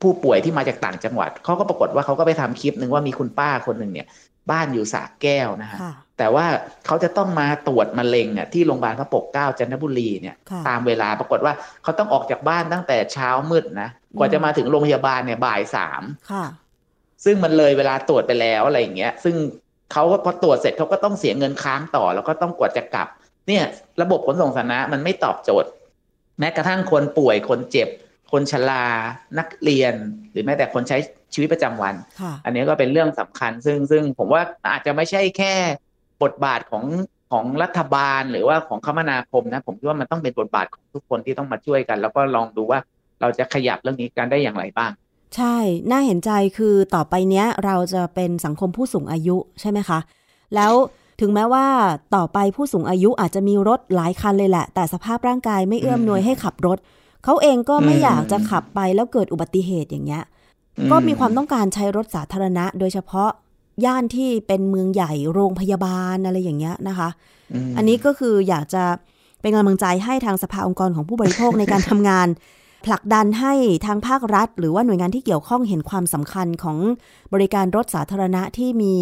[0.02, 4.06] ผู้ป่วยที่มาจากต่างจังหวัดเขาก็ปรากฏว่าเขาก็ไปทำคลิปหนึ่งว่ามีคุณป้าคนหนึ่งเนี่ย
[4.50, 6.46] บ้านอยู่สระแก้วนะฮะค่ะแต่ว่า
[6.86, 11.52] เขาจะต้องมาตรวจมะเร็งอะที่โรงพยาบาลพระปกเกล้าจันทบุรีเนี่ยค่ะตามเวลาปรากฏว่า
[11.82, 13.88] เขาต้องออกจากบ้านตั้งแต่เช้ามืดนะ
[14.18, 16.02] กว่าจะมาถึงโรงพยาบาลเนี่ยบ่ายสาม
[16.32, 16.44] ค่ะ
[17.24, 19.36] ซึ่งมันเลยเวลาตรวจไปแล้วอะไรอย่างเงี้ย ซึ่ง
[19.92, 23.08] เขาก็พอตรวจเสร็จเขาก็ต้องเสียเงินค้างต่อ แล้วก็ต้องกว่าจะกลับ
[23.48, 23.62] เนี่ย
[24.02, 25.68] ระบบขนส่งสาธารณะมันไม่ตอบโจทย์
[26.40, 27.88] แม้กระทั่งคนป่วยคนเจ็บ
[28.32, 28.84] คนชรา
[29.38, 29.94] นักเรียน
[30.30, 30.98] หรือแม้แต่คนใช้
[31.34, 35.54] ชีวิตประจำวันค่ะอันนี้ก็เป็นเรื่องสำคัญ ซึ่งซึ่งผมว่าอาจจะไม่ใช่แค่
[36.22, 36.84] บทบาทของ
[37.32, 42.78] ของรัฐบาลหรือว่าของคมนาคมนะ ผมคิดว่ามันต้องเป็นบทบาทของทุกคนที่ต้องมาช่วยกัน แล้วก็ลองดูว่า
[43.20, 44.90] เราจะขยับเรื่องนี้กันได้อย่างไรบ้าง
[45.36, 45.56] ใช่
[45.90, 49.98] น่าเห็นใจคือต่อไปเนี้ยเราจะเป็นสังคมผู้สูงอายุใช่ไหมคะ
[50.54, 50.72] แล้ว
[51.20, 51.66] ถึงแม้ว่า
[52.14, 56.78] ต่อไปผู้สูงอายุอาจจะมีรถหลายคันเลยแหละ แต่สภาพร่างกายไม่เอื้อมหน่วยให้ขับรถ
[57.24, 60.24] เขาเองก็ไม่อยากจะขับไปแล้วเกิดอุบัติเหตุอย่างเงี้ย
[60.90, 63.30] ก็มีความต้องการใช้รถสาธารณะ โดยเฉพาะ
[63.84, 67.08] ย่านที่เป็นเมืองใหญ่โรงพยาบาลอะไรอย่างเงี้ยนะคะ
[67.76, 68.84] อันนี้ก็คืออยากจะ
[69.40, 72.28] เป็นกำลังใจให้ทางสภาองค์กรของผู้บริโภคในการทำงาน
[72.86, 73.52] ผลักดันให้
[73.86, 76.78] ทางภาครัฐ หรือว่าหน่วยงานที่เกี่ยวข้องเห็นความสำคัญของ
[77.34, 78.96] บริการรถสาธารณะที่มี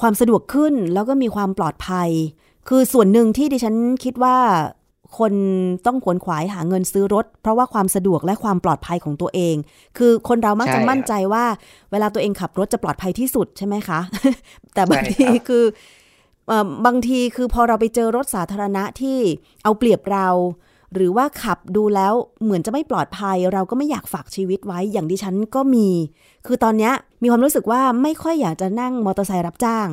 [0.00, 2.08] ความสะดวกขึ้นแล้วก็มีความปลอดภัย
[2.68, 4.36] คือส่วนหนึ่งที่ดิฉันคิดว่า
[5.18, 5.32] คน
[5.86, 9.56] ต้องขวนขวายหาเงินซื้อรถ เพราะว่าความสะดวกและความปลอดภัยของตัวเอง
[9.98, 11.44] คือคนเรามักจะใช่มั่นใจว่า
[11.90, 14.00] เวลาตัวเองขับรถจะปลอดภัยที่สุดใช่ไหมคะ
[14.74, 15.64] แต่บางใช่ทีครับคือ
[16.48, 19.18] เอ่อบางทีคือพอเราไปเจอรถสาธารณะที่
[19.64, 20.28] เอาเปรียบเรา
[20.94, 25.88] หรือว่าขับดูแล้วเหมือนจะไม่ปลอดภัย เราก็ไม่อยากฝากชีวิตไว้อย่างดิฉันก็มี
[26.46, 29.88] คือตอนเนี้ยมีความรู้สึกว่าไม่ค่อยอยากจะนั่งมอเตอร์ไซค์รับจ้าง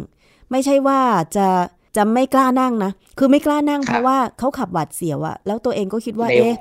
[0.51, 0.99] ไม่ใช่ว่า
[1.36, 1.47] จะ
[1.95, 6.55] จะไม่กล้านั่งนะ คือไม่กล้านั่งครับเพราะว่าเขาขับหวาดเสียวอะแล้วตัวเองก็คิดว่าเร็วเอ๊ะ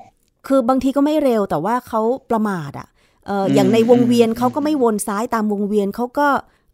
[0.47, 2.89] คือบางทีก็ไม่เร็วแต่ว่าเขาประมาทอะ
[3.27, 6.29] เอออมอย่างในวงเวียนอืมเขาก็ไม่วนซ้ายตามวงเวียนเขาก็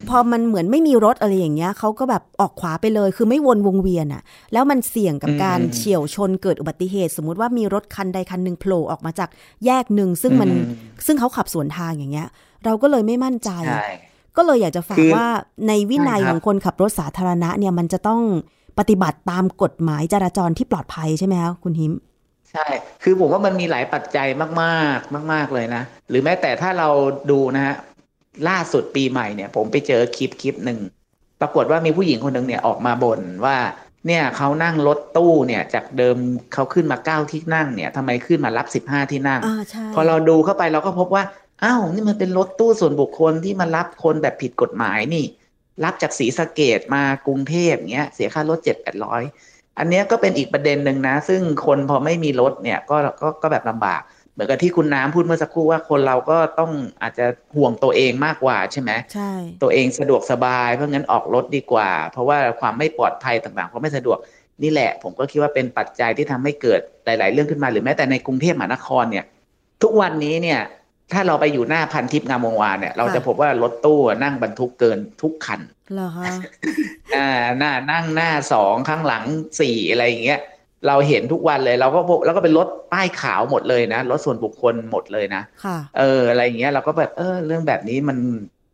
[0.09, 4.21] พอมันเหมือนไม่มีรถอะไรอย่างเงี้ยเขาก็แบบออกขวาไปเลย คือไม่วนวงเวียนอะ
[4.53, 9.29] แล้วมันเสี่ยงกับการเฉี่ยวชนเกิดอุบัติเหตุ สมมุติว่ามีรถคันใดคันหนึ่งโผล่ออกมาจาก
[9.65, 10.55] แยกหนึ่งซึ่งมันอื
[11.05, 12.27] ซึ่งเขาขับสวนทางอย่างเงี้ย
[12.65, 13.89] เราก็เลยไม่มั่นใจใช่
[14.37, 15.27] ก็เลยอยากจะฝากคือว่า
[15.67, 18.21] ในวินัยใช่ครับของคนขับรถสาธารณะเนี่ยมันจะต้อง
[18.79, 21.93] ปฏิบัติตามกฎหมายจราจรที่ปลอดภัยใช่ไหมคะคุณหิม
[22.51, 22.67] ใช่
[23.03, 24.49] คือผมว่ามันมีหลายปัจจัยมา
[24.95, 26.89] ก ๆ มาก ๆ เลยนะ หรือแม้แต่ถ้าเรา
[27.31, 27.75] ดูนะฮะ
[28.47, 30.79] ล่าสุดปีใหม่เนี่ย ผมไปเจอคลิปคลิปหนึ่ง
[31.41, 33.57] ปรากฏว่ามีผู้หญิงคนหนึ่งเนี่ยออกมาบ่นว่า
[34.07, 36.17] เนี่ยเขานั่งรถตู้เนี่ยจากเดิม
[36.53, 41.23] เขาขึ้นมาเก้าที่นั่งเนี่ยทำไมขึ้นมารับสิบห้าที่นั่งอ่าใช่พอเราดูเข้าไปเราก็พบว่า
[41.63, 45.25] อ้าวนี่มันเป็นรถตู้ส่วนบุคคลที่มารับคนแบบผิดกฎหมายนี่
[45.83, 49.21] รับจากศรีสะเกดมากรุงเทพเงี้ยเสียค่ารถเจ็ดแปดร้อย
[49.79, 54.01] อันเนี้ยก็เป็นอีกประเด็นหนึ่งนะ ซึ่งคนพอไม่มีรถเนี่ยก็ก็ก็แบบลำบาก
[54.33, 59.31] เหมือนกับที่คุณน้ำพูดเมื่อสักครู่ว่าคนเราก็ต้องอาจจะห่วงตัวเองมากกว่าใช่ไหมใช่
[59.63, 64.17] ตัวเองสะดวกสบายเพราะงั้นออกรถดีกว่า เพราะว่าความไม่ปลอดภัยต่างๆเพราะไม่สะดวก
[64.63, 69.25] นี่แหละ ผมก็คิดว่าเป็นปัจจัยที่ทำให้เกิดหลาย ๆ เรื่องขึ้นมาหรือแม้แต่ในกรุงเทพมหานครเนี่ย
[69.83, 70.59] ทุกวันนี้เนี่ย
[71.13, 75.61] ถ้าเราไปอยู่หน้าพันทิพย์งามวงวานเนี่ย เราจะพบว่ารถตู้นั่งบรรทุกเกินทุกคัน
[75.93, 76.25] เหรอคะ
[77.15, 79.23] อ่าหน้านั่งหน้าสองข้างหลัง
[79.59, 80.39] สี่อะไรอย่างเงี้ย
[80.87, 88.17] เราเห็นทุกวันเลย เราก็แล้วก็เป็นรถป้ายขาวหมดเลยนะรถส่วนบุคคลหมดเลยนะค่ะเอออะไรอย่างเงี้ยเราก็แบบเออ เรื่องแบบนี้มัน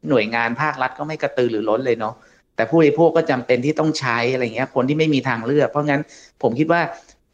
[0.10, 2.13] หน่วยงานภาครัฐก็ไม่กระตือหรือร้นเลยเนาะ
[2.56, 6.02] แต่ผู้บริโภคก็จำเป็นที่ต้องใช้อะไรเงี้ย คนที่ไม่มีทางเลือก เพราะงั้น
[6.41, 6.82] ผมคิดว่า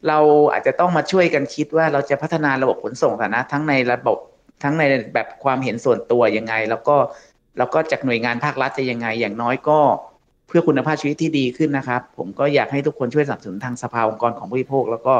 [0.08, 0.18] เรา
[0.52, 4.18] อาจจะต้องมาช่วยกันคิดว่าเราจะพัฒนาระบบขนส่งสาธารณะทั้งในระบบ
[4.62, 4.82] ทั้งใน
[5.14, 6.96] แบบความเห็นส่วนตัวยังไง แล้วก็
[7.58, 9.78] แล้วก็จากหน่วยงานภาครัฐจะยังไงอย่างน้อยก็
[10.13, 15.14] เพื่อคุณภาพชีวิตที่ดีขึ้นนะครับ ผมก็อยากให้ทุกคนช่วยสนับสนุนทางสภาองค์กรของผู้บริโภค แล้วก็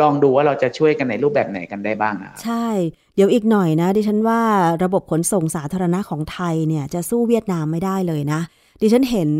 [0.00, 2.66] ลองดูว่าเราจะช่วยกันในรูปแบบไหนกันได้บ้างนะใช่
[3.14, 4.40] เดี๋ยวอีกหน่อยนะ ดิฉันว่า
[4.84, 8.40] ระบบขนส่งสาธารณะของไทยเนี่ยจะสู้เวียดนามไม่ได้เลยนะ
[8.80, 9.30] ดิฉันเห็น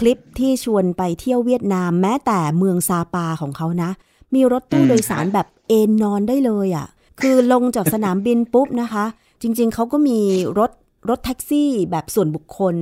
[0.00, 3.90] คลิปที่ชวนไปเที่ยวเวียดนามแม้แต่เมืองซาปาของเขานะ
[4.34, 6.86] มีรถตู้โดยสารแบบเอนนอนได้เลยอะ่ะ
[7.20, 9.04] คือลงจากสนามบินปุ๊บนะคะ
[9.42, 10.18] จริง ๆเขาก็มี
[10.58, 10.70] รถ
[11.08, 12.74] รถแท็กซี่แบบส่วนบุคคล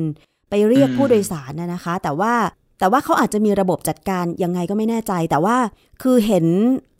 [0.50, 2.33] ไปเรียกผู้โดยสารนะนะคะ แต่ว่า
[2.78, 5.57] แต่ว่าเขาอาจจะมีระบบจัดการยังไงก็ไม่แน่ใจ แต่ว่า
[6.02, 6.46] คือเห็น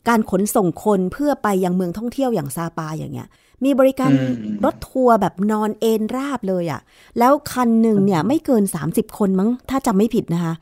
[0.09, 3.27] การขนส่งคนเพื่อไปยังเมืองท่องเที่ยวอย่างซาปาอย่างเงี้ย
[3.63, 4.11] มีบริการ
[4.65, 6.81] รถทัวร์แบบนอนเอนราบเลยอะ่ะ
[7.19, 10.53] แล้วคันหนึ่งเนี่ยไม่เกิน 30 คนมั้ง ถ้าจำไม่ผิดนะคะ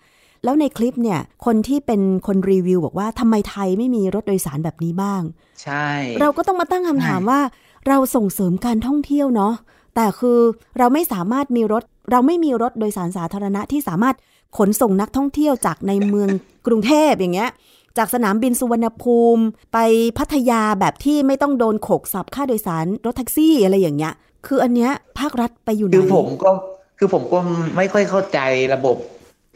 [0.44, 5.22] แล้วในคลิปเนี่ย คนที่เป็นคนรีวิวบอกว่าทำไมไทยไม่มีรถโดยสารแบบนี้บ้าง
[5.64, 5.88] ใช่
[6.20, 7.42] เราก็ต้องมาตั้งคำถามว่า
[7.88, 9.54] เราส่งเสริมการท่องเที่ยวเนาะ
[9.96, 10.40] แต่คือ
[10.78, 14.16] เราไม่สามารถมีรถ เราไม่มีรถโดยสารสาธารณะที่สามารถ
[14.58, 16.30] ขนส่งนักท่องเที่ยวจากในเมือง
[16.68, 17.50] กรุงเทพอย่างเงี้ย
[17.98, 19.78] จากสนามบินสุวรรณภูมิ ไป
[20.18, 24.14] พัทยาแบบที่ไม่ต้องโดนโขกสับค่าโดยสารรถแท็กซี่อะไรอย่างเงี้ย
[24.48, 26.52] คืออันเนี้ยภาครัฐไปอยู่ไหนคือผมก็
[26.98, 27.40] คือผมก็
[27.78, 28.40] ไม่ค่อยเข้าใจ
[28.74, 28.98] ระบบ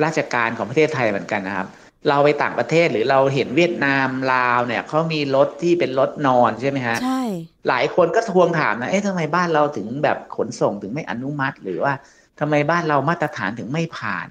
[0.05, 1.67] ราชการของประเทศไทยเหมือนกันนะครับ
[2.09, 7.21] เราไปต่างประเทศหรือเราเห็นเวียดนามลาวเนี่ยเขามีรถที่เป็นรถนอนใช่ไหมฮะใช่
[7.67, 11.93] หลายคนก็ทวงถามนะเอ๊ะทำไมบ้านเราถึงแบบขนส่งถึงไม่อนุมัติหรือว่า
[12.39, 14.27] ทำไมบ้านเรามาตรฐานถึงไม่ผ่าน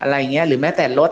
[0.00, 1.10] อะไรเงี้ย หรือแม้แต่รถ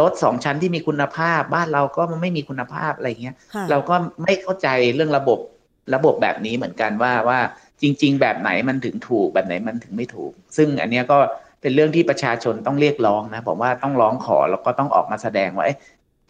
[0.00, 3.36] รถสองชั้นที่มีคุณภาพ บ้านเราก็มันไม่มีคุณภาพอะไรเงี้ย
[3.70, 5.38] เราก็ไม่เข้าใจเรื่องระบบ
[5.94, 7.38] ระบบแบบนี้เหมือนกันว่าว่า
[7.82, 11.18] จริง ๆ แบบไหนมันถึงถูกแบบไหนมันถึงไม่ถูก ซึ่งอันเนี้ยก็
[11.60, 15.66] เป็นเรื่องที่ประชาชนต้องเรียกร้องนะผมว่าต้องร้องขอแล้วก็ต้องออกมาแสดงว่า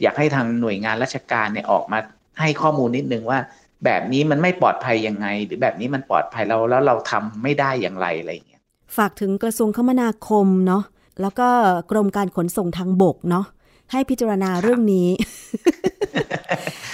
[0.03, 1.99] อยากให้ทางหน่วยงานราชการเนี่ยออกมา
[2.41, 3.39] ให้ข้อมูลนิดนึงว่า
[3.85, 8.54] แบบนี้มันไม่ปลอดภัยยังไง หรือแบบนี้มันปลอดภัยเราแล้วเราทำไม่ได้อย่างไรอะไรอย่างเงี้ย
[8.97, 10.83] ฝากถึงกระทรวงคมนาคมเนาะ
[11.21, 11.49] แล้วก็
[11.91, 13.47] กรมการขนส่งทางบกเนาะ
[13.93, 15.09] ให้พิจารณาเรื่องนี้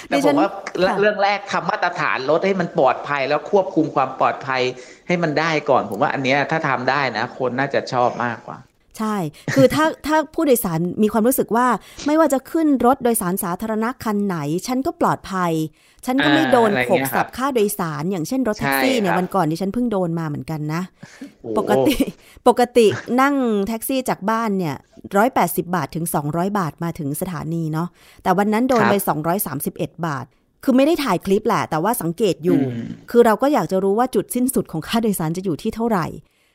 [0.08, 0.48] แต่ผมว่า
[1.00, 4.62] เรื่องแรกทำมาตรฐานรถให้มันปลอดภัยแล้วควบคุมความปลอดภัย
[5.08, 8.58] ให้มันได้ก่อน ผมว่าอันเนี้ยถ้าทำได้นะ คนน่าจะชอบมากกว่า
[8.98, 9.16] ใช่
[9.54, 11.66] คือถ้าถ้าผู้โดยสารมีความรู้สึกว่า
[12.06, 15.52] ไม่ว่าจะขึ้นรถโดยสารสาธารณะคันไหน ฉันก็ปลอดภัย
[16.06, 20.82] ฉันก็ไม่โดนขกสับค่าโดยสาร อย่างเช่นรถแท็กซี่เนี่ยวันก่อนที่ฉันเพิ่งโดนมาเหมือนกันนะ
[21.58, 21.96] ปกติ
[22.48, 22.86] ปกติ
[23.20, 23.34] นั่ง
[23.68, 24.74] แท็กซี่จากบ้านเนี่ย
[25.16, 27.88] ร้อยแปดสิบาทถึงสองร้อยบาทมาถึงสถานีเนาะ
[28.22, 30.26] แต่วันนั้นโดนไปสองร้อยสามสิบเอ็ดบาท
[30.64, 32.60] คือไม่ได้ถ่ายคลิปแหละ แต่ว่าสังเกตอยู่
[33.10, 36.06] คือเราก็อยากจะรู้ว่าจุดสิ้นสุดของค่าโดยสารจะอยู่ที่เท่าไหร่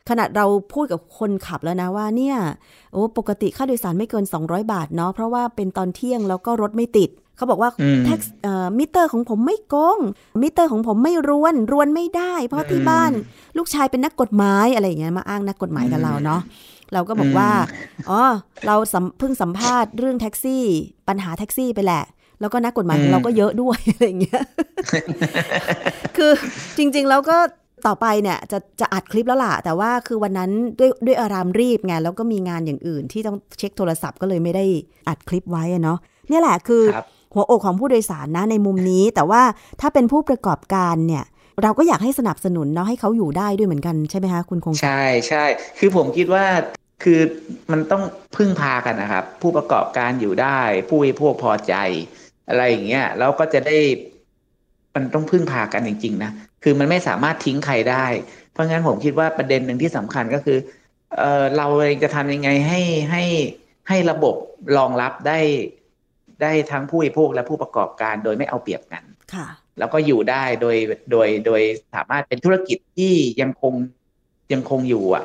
[0.09, 2.37] ขนาดเราพูดกับคนขับแล้วนะว่าเนี่ย
[2.93, 7.69] โอ้ปกติค่าโดยสารไม่เกิน 200 บาทเนาะเพราะว่าเป็นตอนเที่ยงแล้วก็รถไม่ติดเขาบอกว่า
[8.05, 8.19] แท็กซี่
[8.77, 9.99] มิเตอร์ของผมไม่โกง
[10.41, 13.11] มิเตอร์ของผมไม่รวนรวนไม่ได้ เพราะที่บ้าน
[13.57, 16.41] ลูกชายเป็นนักกฎหมายอะไรอย่างเงี้ยมาอ้างนักกฎหมายกับเราเนาะ
[16.93, 17.49] เราก็บอกว่า
[18.09, 18.21] อ๋อ
[18.65, 18.75] เรา
[19.19, 20.63] เพิ่งสัมภาษณ์เรื่องแท็กซี่
[21.07, 22.03] ปัญหาแท็กซี่ไปแหละ
[22.41, 24.43] แล้วก็นักกฎหมายของเราก็เยอะด้วยอะไรอย่างเงี้ย
[26.17, 26.31] คือ
[26.77, 27.37] จริงๆแล้วก็
[27.87, 34.65] ต่อไปเนี่ยจะจะอัดคลิปแล้วล่ะ แต่ว่าคือวันนั้นด้วยด้วยอารามรีบไงแล้วก็มีงานอย่างอื่นที่ต้องเช็คโทรศัพท์ก็เลยไม่ได้
[35.07, 35.97] อัดคลิปไว้เนาะ
[36.29, 36.83] เนี่ยแหละคือ
[37.33, 39.41] หัวอกของผู้โดยสารนะในมุมนี้ แต่ว่า
[39.81, 41.23] ถ้าเป็นผู้ประกอบการเนี่ย
[41.63, 45.43] เราก็อยากให้สนับสนุนเนาะให้เขาอยู่ได้ด้วยเหมือนกันใช่ไหมคะคุณคงใช่ใช่
[45.79, 46.45] คือผมคิดว่า
[47.03, 47.19] คือ
[47.71, 48.03] มันต้อง
[48.35, 51.75] พึ่งพากันนะครับ ผู้ประกอบการอยู่ได้ ผู้บริโภคพอใจ
[52.49, 53.77] อะไรอย่างเงี้ยแล้วก็จะได้
[54.95, 56.31] มันต้องพึ่งพากันจริงๆนะ
[56.63, 58.05] คือมันไม่สามารถทิ้งใครได้
[58.51, 60.57] เพราะงั้นผมคิดว่าประเด็นหนึ่งที่สำคัญก็คือ
[61.17, 62.81] เออเราเองจะทำยังไงให้
[63.11, 63.23] ให้
[63.89, 64.35] ให้ระบบ
[64.77, 65.39] รองรับได้
[66.41, 69.03] ได้ทั้งผู้บริโภคและผู้ประกอบการโดยไม่เอาเปรียบกัน
[69.33, 69.47] ค่ะ
[69.79, 70.75] แล้วก็อยู่ได้โดย
[71.11, 71.61] โดยโดย
[71.95, 73.73] สามารถเป็นธุรกิจที่ยังคง
[74.53, 75.23] ยังคงอยู่อะ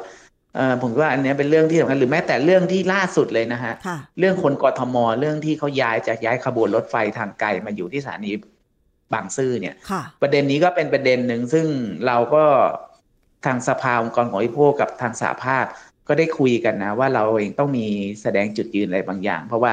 [0.55, 3.73] เออผมว่าอันนี้เป็นเรื่องที่สำคัญหรือแม้แต่เรื่องที่ล่าสุดเลยนะฮะ
[4.19, 8.31] เรื่องคนกทมเรื่องที่เขาย้ายจากย้ายขบวนรถไฟทางไกลมาอยู่ที่สถานี
[9.13, 9.75] บางซื่อเนี่ย
[10.23, 11.67] ประเด็นนี้ก็เป็นประเด็นหนึ่งซึ่ง
[12.07, 12.45] เราก็
[13.47, 15.65] ทางสภาองค์กรของอิโภกับทางสาภาพ
[16.09, 17.87] ก็ได้คุยกันนะ ว่าเราเองต้องมี
[18.23, 19.73] แสดงจุดยืนอะไรบางอย่าง เพราะว่า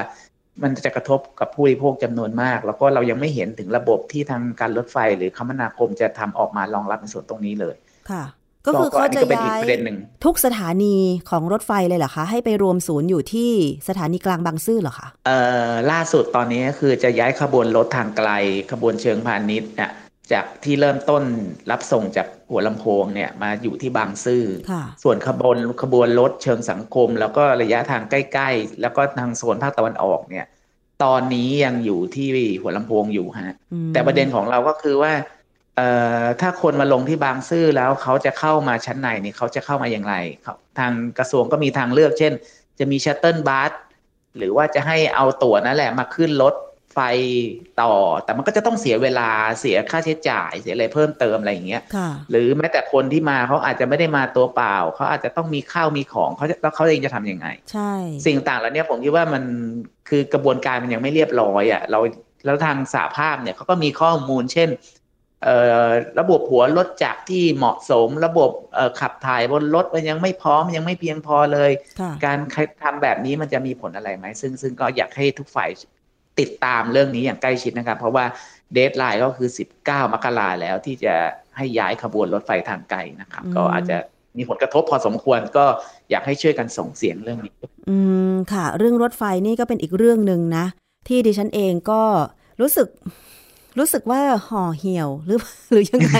[0.62, 7.76] มันจะกระทบกับผู้บริโภคจำนวนมาก แล้วก็เรายังไม่เห็นถึงระบบที่ทางการรถไฟหรือคมนาคมจะทำออกมารองรับในส่วนตรงนี้เลย
[8.10, 8.22] ค่ะ
[8.70, 10.96] กก็คือเขาจะนนี้ก็เป็นอีย้ากยประเด็นหนึ่งทุกสถานี
[11.30, 13.50] ของรถไฟเลยเหรอคะ ให้ไปรวมศูนย์อยู่ที่
[13.88, 18.30] สถานีกลางบางซื่อเหรอคะเอ่อล่าสุดตอนนี้ก็คือจะย้ายขบวนรถทางไกล
[18.72, 19.92] ขบวนเชิงพาณิชย์เนี่ย
[20.32, 21.22] จากที่เริ่มต้น
[21.70, 30.46] รับส่งจากหัวลำโพงเนี่ยมาอยู่ที่บางซื่อค่ะส่วนขบวนขบวนรถเชิงสังคม แล้วก็ระยะทางใกล้ๆ แล้วก็ทางโซนภาคตะวันออกเนี่ย
[31.04, 32.28] ตอนนี้ยังอยู่ที่
[32.60, 35.37] หัวลำโพงอยู่ฮะอืมแต่ประเด็นของเราก็คือว่าเอ่อ
[36.40, 40.14] ถ้าคนมาลงที่บางซื่อแล้วเขาจะเข้ามาชั้นในเนี่ยเขาจะเข้ามาอย่างไร
[40.46, 42.32] ครับทางกระทรวงก็มีทางเลือก เช่น
[42.78, 43.72] จะมีชัตเติลบัส
[44.36, 46.54] หรือว่าจะให้เอาตั๋วนั่นแหละมาขึ้นรถ
[46.94, 47.00] ไฟ
[47.82, 57.92] ต่อ แต่มันก็จะต้องเสียเวลาเสียค่าใช้จ่ายเสียอะไรเพิ่มเติมอะไรอย่างเงี้ยค่ะหรือแม้แต่คนที่มาเขาอาจจะไม่ได้มาตัวเปล่า เขาอาจจะต้องมีข้าวมีของเขาจะแล้วเขาเองจะทำยังไง ใช่
[58.26, 59.42] สิ่งต่างเหล่านี้ผมคิดว่ามัน
[60.08, 62.00] คือกระบวนการมันยังไม่เรียบร้อยอะเรา
[62.44, 65.07] แล้วทางสาภาพเนี่ยเขาก็มีข้อมูลเช่นเอ่อ
[66.20, 71.70] ระบบหัวรถจักรที่เหมาะสม ระบบเอ่อขับถ่ายบนรถมันยังไม่พร้อมยังไม่เพียงพอเลย
[72.00, 72.38] ค่ะการ
[72.82, 75.68] ทำแบบนี้มันจะมีผลอะไรไหมซึ่งซึ่งก็อยากให้ทุกฝ่าย
[76.40, 78.24] ติดตามเรื่องนี้อย่างใกล้ชิดนะครับ เพราะว่า
[78.74, 79.48] เดทไลน์ก็คือ
[79.80, 81.14] 19 มกราแล้วที่จะ
[81.56, 83.96] ให้ย้ายขบวนรถไฟทางไกลนะครับอืมก็อาจจะ
[84.36, 85.64] มีผลกระทบพอสมควรก็
[86.10, 87.54] อยากให้ช่วยกันส่งเสียงเรื่องนี้
[87.90, 87.96] อื
[88.32, 90.64] มค่ะ เรื่องรถไฟนี่ก็เป็นอีกเรื่องหนึ่งนะ
[91.08, 92.02] ที่ดิฉันเองก็
[92.60, 92.88] รู้สึก
[93.78, 95.38] รู้สึกว่าห่อเหี่ยวหรือ
[95.70, 96.12] หรือยังไง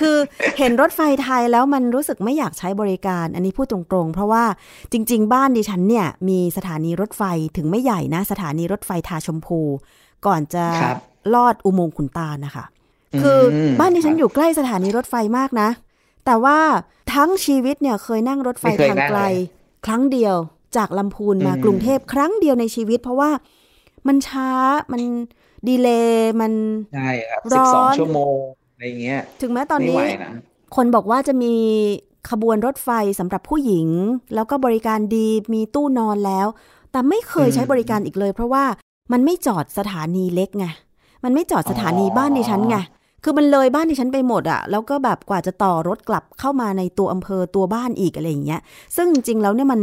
[0.00, 0.16] คือ
[0.58, 4.44] เห็นรถไฟไทยแล้วมันรู้สึกไม่อยากใช้บริการ อันนี้พูดตรงๆ เพราะว่า
[4.92, 7.22] จริง ๆ บ้านดิฉันเนี่ย มีสถานีรถไฟ
[7.56, 9.60] ถึงไม่ใหญ่นะ สถานีรถไฟทาชมพู
[10.26, 10.96] ก่อนจะครับ
[11.34, 12.64] ลอดอุโมงค์ขุนตาลนะคะ
[13.20, 15.68] คืออมบ้านดิฉันอยู่ใกล้สถานีรถไฟมากนะ
[16.26, 16.58] แต่ว่า
[17.14, 19.36] ทั้งชีวิตเนี่ยเคยนั่งรถไฟไม่เคยทางนั่งไกลเลย
[19.86, 20.34] ครั้งเดียว
[20.76, 23.30] จากลำพูนมาอืมกรุงเทพครั้งเดียวในชีวิต เพราะว่า
[24.08, 24.50] มันช้า
[24.92, 25.02] มัน
[25.66, 26.52] ดีเลย์มัน
[26.94, 28.36] ใช่ครับร้สิบสองอนชั่วโมง
[28.72, 30.32] อะไรเงี้ย ถึงแม้ตอนไม่นี้ไหวนะ
[30.76, 31.54] คนบอกว่าจะมี
[32.30, 33.88] ขบวนรถไฟสำหรับผู้หญิง
[34.34, 36.46] แล้วก็บริการดีมีตู้นอนแล้ว
[36.92, 38.64] แต่ไม่เคยใช้บริการอีกเลย เพราะว่า
[39.12, 40.66] มันไม่จอดสถานีเล็กไง
[41.24, 42.76] มันไม่จอดสถานีบ้านดิฉันไง
[43.24, 48.60] คือมันเลยบ้านดิฉันไปหมดอะแล้วก็แบบกว่าจะต่อรถกลับเข้ามาในตัวอำเภอตัวบ้านอีกอะไรอย่างเงี้ย
[48.96, 49.80] ซึ่งจริงๆแล้วเนี่ยมัน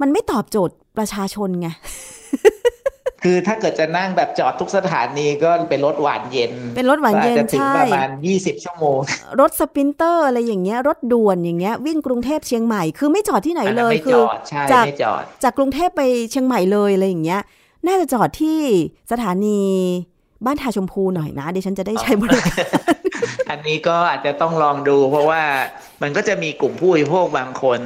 [0.00, 1.68] มันไม่ตอบโจทย์ประชาชนไง
[3.22, 8.98] คือถ้าเกิดจะนั่งแบบจอดทุกสถานีก็เป็นรถหวานเย็น เป็นรถหวานเย็นก็อาจจะถึงใช่ประมาณยี่สิบชั่วโมง
[9.40, 17.40] รถสปรินเตอร์อะไรอย่างเงี้ย รถด่วนอย่างเงี้ย วิ่งกรุงเทพเชียงใหม่ คือไม่จอดที่ไหนเลยอันเลนั้นคือไม่จอดใช่จากไม่จอดจากกรุงเทพไปเชียงใหม่เลยอะไรอย่างเงี้ย
[17.86, 18.58] น่าจะจอดที่
[19.12, 19.60] สถานี
[20.46, 22.64] บ้านทาชมพูหน่อยนะดิฉันจะได้ใช้บริการ
[23.50, 25.42] อันนี้ก็อาจจะต้องลองดู เพราะว่า
[26.02, 27.80] มันก็จะมีกลุ่มผู้บริโภคบางคน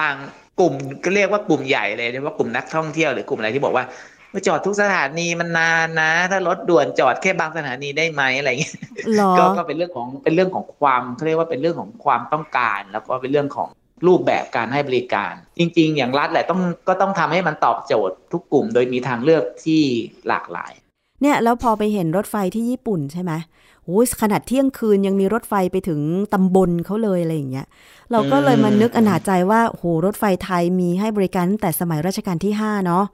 [0.00, 0.14] บาง
[0.60, 8.74] กลุ่มก็เรียกว่ากลุ่มใหญ่เลยเรียกว่ากลุ่มนักท่องเที่ยวหรือกลุ่มอะไรที่บอกว่ามา จอดทุกสถานีมันนานนะ ถ้ารถด่วนจอดแค่บางสถานีได้ไหมอะไรอย่างเงี้ย
[9.16, 13.68] หรอก็ก็เป็นเรื่องของเป็นเรื่องของความเขาเรียกว่าเป็นเรื่องของความต้องการ แล้วก็เป็นเรื่องของ
[14.06, 19.82] รูปแบบการให้บริการ จริง ๆ อย่างรัฐแหละต้องก็ต้องทำให้มันตอบโจทย์ทุกกลุ่ม โดยมีทางเลือกที่
[20.28, 20.72] หลากหลาย
[21.22, 23.32] เนี่ยแล้วพอไปเห็นรถไฟที่ญี่ปุ่นใช่ไหม
[23.84, 26.00] โอ้ยขนาดเที่ยงคืนยังมีรถไฟไปถึง
[26.34, 27.66] ตำบลเขาเลยอะไรอย่างเงี้ย
[28.12, 33.04] เราก็เลยมานึกอนาจใจว่าโหรถไฟไทยมีให้บริการตั้งแต่สมัยรัชกาลที่ห้าเนาะ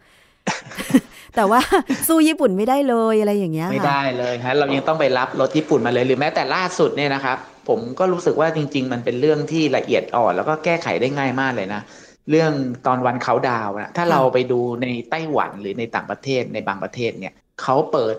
[1.36, 1.60] แต่ว่า
[2.08, 11.82] สู้ญี่ปุ่นไม่ได้เลยอะไรอย่างเงี้ยไม่ค่ะได้เลยฮะเรายังต้องไปรับรถญี่ปุ่นมาเลยหรือแม้แต่ล่าสุดเนี่ยนะครับผมก็รู้สึกว่าจริง ๆ มันเป็นเรื่องที่ละเอียดอ่อน แล้วก็แก้ไขได้ง่ายมากเลยนะ
[12.30, 12.52] เรื่อง
[12.86, 18.16] ตอนวันเขาดาวน์นะถ้าเราไปดูในไต้หวันหรือในต่างประเทศในบางประเทศเนี่ยเขาเปิด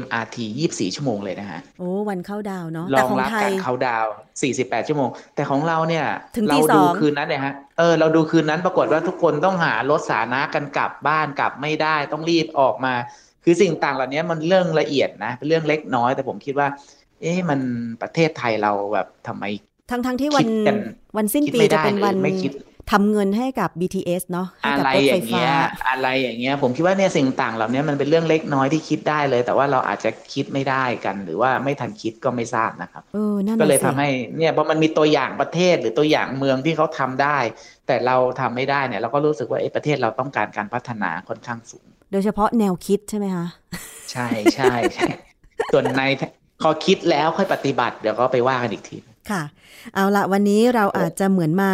[0.00, 0.36] MRT
[0.70, 4.12] 24 ชั่วโมงเลยนะฮะ โอ้ วันเข้าดาวน์เนาะรแต่องของรับไทยการเขาดาวน์
[4.50, 6.04] 48 ชั่วโมง แต่ของเราเนี่ย
[6.36, 12.94] ถึงตีเราสดูองคืนนั้นเนี่ยฮะ เออ เราดูคืนนั้นปรากฏว่าทุกคนต้องหารถสาธารณะกันกลับบ้านกลับไม่ได้ต้องรีบออกมา
[13.44, 16.68] คือสิ่งต่างเหล่านี้มันเรื่องละเอียดนะ เป็นเรื่องเล็กน้อย แต่ผมคิดว่า
[17.20, 17.60] เอ๊ะ มัน
[18.02, 19.44] ประเทศไทยเราแบบทำไม
[19.90, 20.76] ทั้งทั้งที่วันคิดกัน
[21.16, 22.52] วันสิ้นคิดปีไม่จะได้เป็นวันหรือไม่คิด
[22.90, 25.54] ทำเงินให้กับ BTS เนาะให้อะกับไรรถอไฟย่างฟ้าเงี้ย
[25.88, 37.38] อะไรอย่างเงี้ย ผมคิดว่าเนี่ยสิ่งต่างเหล่านี้มันเป็นเรื่องเล็กน้อยที่คิดได้เลย แต่ว่าเราอาจจะคิดไม่ได้กัน หรือว่าไม่ทันคิดก็ไม่ทราบนะครับเออนั่นก็เลยน่ะทำสิให้เนี่ยพอมันมีตัวอย่างประเทศหรือตัวอย่างเมืองที่เขาทำได้
[37.86, 43.46] แต่เราทำไม่ได้เนี่ยเราก็รู้สึกว่าเอะประเทศเราต้องการการพัฒนาค่อนข้างสูง โดยเฉพาะแนวคิดใช่ไหมคะ
[44.12, 45.04] ใช่ใช่ใช่
[45.72, 46.02] ส่วนใน
[46.62, 48.96] พอคิดแล้วค่อยปฏิบัติ เดี๋ยวก็ไปว่ากันอีกที
[49.32, 49.42] ค่ะ
[49.94, 51.72] เอาละวันนี้เราอาจจะเหมือนมา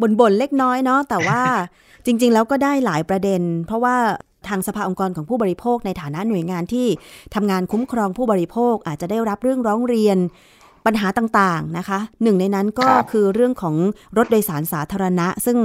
[0.00, 1.42] บ่นๆเล็กน้อยเนาะแต่ว่า
[2.06, 3.96] จริง ๆ แล้วก็ได้หลายประเด็น เพราะว่า
[4.48, 6.86] ทางสภาองค์กรของผู้บริโภคในฐานะหน่วยงานที่
[7.34, 10.18] ทำงานคุ้มครองผู้บริโภคอาจจะได้รับเรื่องร้องเรียน
[10.86, 13.76] ปัญหาต่างๆนะคะ หนึ่งในนั้นก็ครับคือเรื่องของ
[14.16, 15.58] รถโดยสารสาธารณะ ซึ่ง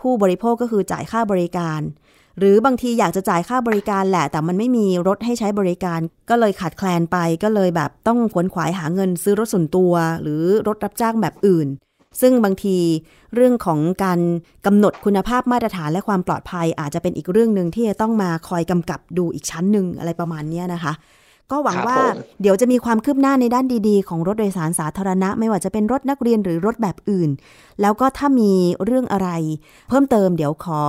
[0.00, 1.80] ผู้บริโภคก็คือจ่ายค่าบริการ
[2.38, 11.68] หรือบางทีอยากจะจ่ายค่าบริการแหละ แต่มันไม่มีรถให้ใช้บริการ ก็เลยขาดแคลนไป ก็เลยแบบต้องขวนขวายหาเงินซื้อรถส่วนตัว หรือรถรับจ้างแบบอื่น
[12.20, 12.76] ซึ่งบางที
[13.34, 14.20] เรื่องของการ
[14.66, 20.92] กำหนดคุณภาพมาตรฐานและความปลอดภัย อาจจะเป็นอีกเรื่องหนึ่งที่จะต้องมาคอยกำกับดูอีกชั้นหนึ่งอะไรประมาณนี้นะคะ
[21.50, 21.98] ก็หวังว่า
[22.42, 27.30] เดี๋ยวจะมีความคืบหน้าในด้านดีๆ ของรถโดยสารสาธารณะ ไม่ว่าจะเป็นรถนักเรียนหรือรถแบบอื่น
[27.80, 28.52] แล้วก็ถ้ามี
[28.84, 29.28] เรื่องอะไร
[29.88, 30.82] เพิ่มเติมเดี๋ยวขอ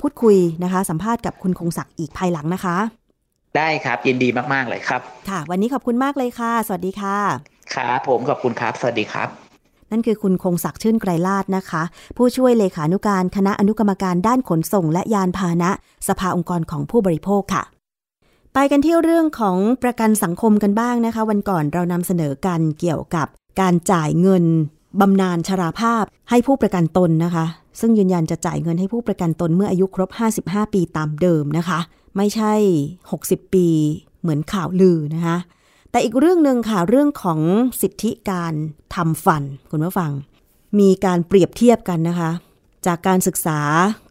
[0.00, 2.76] พูดคุยนะคะ สัมภาษณ์กับคุณคงศักดิ์อีกภายหลังนะคะ
[3.56, 7.18] ได้ครับยินดีมากๆเลยครับ ค่ะ วันนี้ขอบคุณมากเลยค่ะ สวัสดีค่ะ
[7.74, 9.28] ครับผมขอบคุณครับ สวัสดีครับ
[9.90, 11.82] นั่นคือคุณคงศักดิ์ชื่นไกรลาดนะคะ
[12.16, 15.70] ผู้ช่วยเลขานุการคณะอนุกรรมการด้านขนส่งและยานพาหนะ
[16.08, 17.64] สภาองค์กรของผู้บริโภคค่ะ
[18.56, 23.26] ไปกันที่เรื่องของประกันสังคมกันบ้างนะคะ วันก่อนเรานำเสนอกันเกี่ยวกับ
[23.60, 24.44] การจ่ายเงิน
[25.00, 27.44] บำนาญชราภาพให้ผู้ประกันตนนะคะ
[27.80, 30.10] ซึ่งยืนยันจะจ่ายเงินให้ผู้ประกันตนเมื่ออายุครบ
[30.42, 31.78] 55 ปีตามเดิมนะคะ
[32.16, 32.52] ไม่ใช่
[33.02, 33.66] 60 ปี
[34.20, 35.36] เหมือนข่าวลือนะคะ
[35.90, 37.40] แต่อีกเรื่องหนึ่งค่ะเรื่องของ
[37.80, 38.54] สิทธิการ
[38.94, 40.10] ทำฟันคุณผู้ฟัง
[40.78, 42.30] มีการเปรียบเทียบกันนะคะ
[42.86, 43.60] จากการศึกษา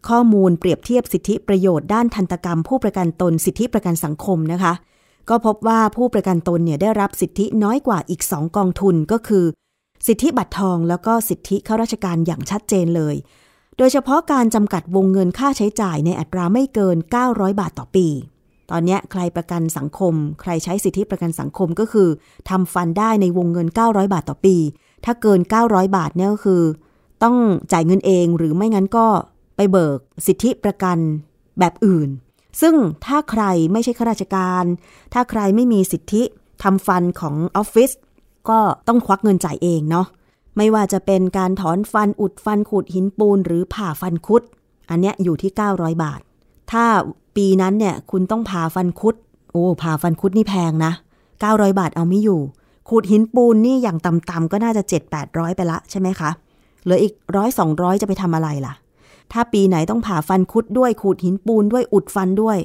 [0.08, 4.72] ข้อมูลเปรียบเทียบสิทธิประโยชน์ด้านทันตกรรม ผู้ประกันตนสิทธิประกันสังคมนะคะ
[5.28, 9.44] ก็พบว่าผู้ประกันตนเนี่ยได้รับสิทธิน้อยกว่าอีกสองกองทุนก็คือ
[10.06, 13.14] สิทธิบัตรทองแล้วก็สิทธิข้าราชการอย่างชัดเจนเลย
[13.78, 16.96] โดยเฉพาะการจำกัดวงเงินค่าใช้จ่ายในอัตราไม่เกิน
[17.28, 18.06] 900 บาทต่อปี
[18.70, 22.08] ตอนนี้ใครประกันสังคม ใครใช้สิทธิประกันสังคมก็คือ
[22.50, 24.56] ทำฟันได้ในวงเงิน 900 บาทต่อปี
[25.04, 26.62] ถ้าเกิน 900 บาทเนี่ยก็คือ
[27.22, 27.36] ต้อง
[27.72, 29.06] จ่ายเงินเองหรือไม่งั้นก็
[29.56, 30.98] ไปเบิกสิทธิประกัน
[31.58, 32.08] แบบอื่น
[32.60, 32.74] ซึ่ง
[33.06, 34.64] ถ้าใครไม่ใช่ข้าราชการ
[35.12, 36.22] ถ้าใครไม่มีสิทธิ
[36.62, 37.90] ทำฟันของออฟฟิศ
[38.48, 40.06] ก็ต้องควักเงินจ่ายเองเนาะ
[40.56, 44.42] ไม่ว่าจะเป็นการถอนฟันอุดฟันขูดหินปูนหรือผ่าฟันคุด
[44.90, 46.20] อันเนี้ยอยู่ที่ 900 บาท
[46.72, 46.84] ถ้า
[47.36, 49.14] ปีนั้นเนี่ยคุณต้องผ่าฟันคุด
[49.52, 50.92] โอ้ผ่าฟันคุดนี่แพงนะ
[51.34, 52.40] 900 บาทเอาไม่อยู่
[52.88, 54.82] ขูดหินปูนนี่อย่างต่ำๆก็น่าจะ
[55.20, 56.30] 7-800 ไปละใช่ไหมคะ
[56.84, 58.74] เหลืออีกร้อยสองร้อยจะไปทำอะไรล่ะ
[59.32, 62.58] ถ้าปีไหนต้องผ่าฟันคุดด้วยขูดหินปูนด้วยอุดฟันด้วย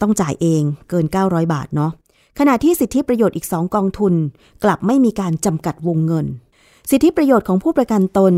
[0.00, 1.92] ต้องจ่ายเองเกิน 900 บาทเนาะ
[2.38, 4.14] ขณะที่สิทธิประโยชน์อีกสองกองทุน
[4.64, 6.26] กลับไม่มีการจำกัดวงเงิน
[6.90, 8.34] สิทธิประโยชน์ของผู้ประกันตน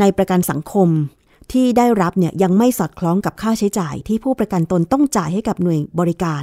[0.00, 0.88] ในประกันสังคม
[1.52, 6.42] ที่ได้รับเนี่ยยังไม่สอดคล้องกับค่าใช้จ่าย ที่ผู้ประกันตนต้องจ่ายให้กับหน่วยบริการ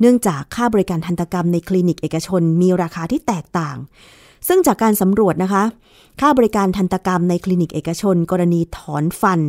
[0.00, 3.76] เนื่องจากค่าบริการทันตกรรมในคลินิกเอกชน มีราคาที่แตกต่าง
[4.48, 5.64] ซึ่งจากการสำรวจนะคะ
[6.20, 9.40] ค่าบริการทันตกรรมในคลินิกเอกชน กรณีถอนฟัน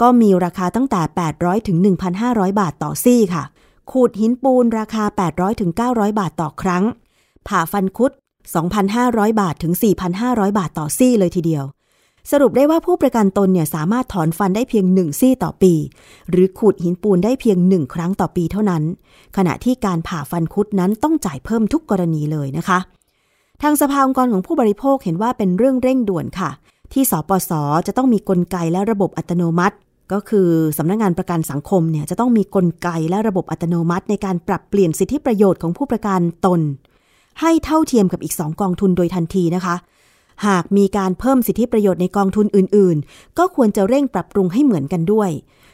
[0.00, 1.02] ก็มีราคาตั้งแต่
[1.34, 1.78] 800 ถึง
[2.18, 3.44] 1,500 บาทต่อซี่ค่ะ
[3.90, 6.84] ขูดหินปูนราคา 800 ถึง 900 บาทต่อครั้ง
[7.48, 8.12] ผ่าฟันคุด
[8.76, 9.72] 2,500 บาทถึง
[10.16, 11.64] 4,500 บาทต่อซี่เลยทีเดียว
[12.30, 15.74] สรุปได้ว่าผู้ประกันตนเนี่ยสามารถถอนฟันได้เพียงหนึ่งซี่ต่อปี
[16.30, 18.82] หรือขูดหินปูนได้เพียงหนึ่งครั้งต่อปีเท่านั้น
[19.36, 22.78] ขณะที่การผ่าฟันคุดนั้นต้องจ่ายเพิ่มทุกกรณีเลยนะคะ
[23.62, 26.50] ทางสภาองค์กรของผู้บริโภคเห็นว่าเป็นเรื่องเร่งด่วนค่ะ
[26.92, 27.50] ที่สปส
[27.86, 29.76] จะต้องมีกลไกและระบบอัตโนมัติ
[30.12, 30.48] ก็คือ
[30.78, 36.60] สำนักงงานประกันสังคมเนี่ยจะต้องมีกลไกและระบบอัตโนมัติ ในการปรับเปลี่ยนสิทธิประโยชน์ของผู้ประกันตน
[37.40, 39.76] ให้เท่าเทียมกับอีกสองกองทุนโดยทันทีนะคะ
[40.46, 45.30] หากมีการเพิ่มสิทธิประโยชน์ในกองทุนอื่น ๆ ก็ควรจะเร่งปรับปรุงให้เหมือนกันด้วย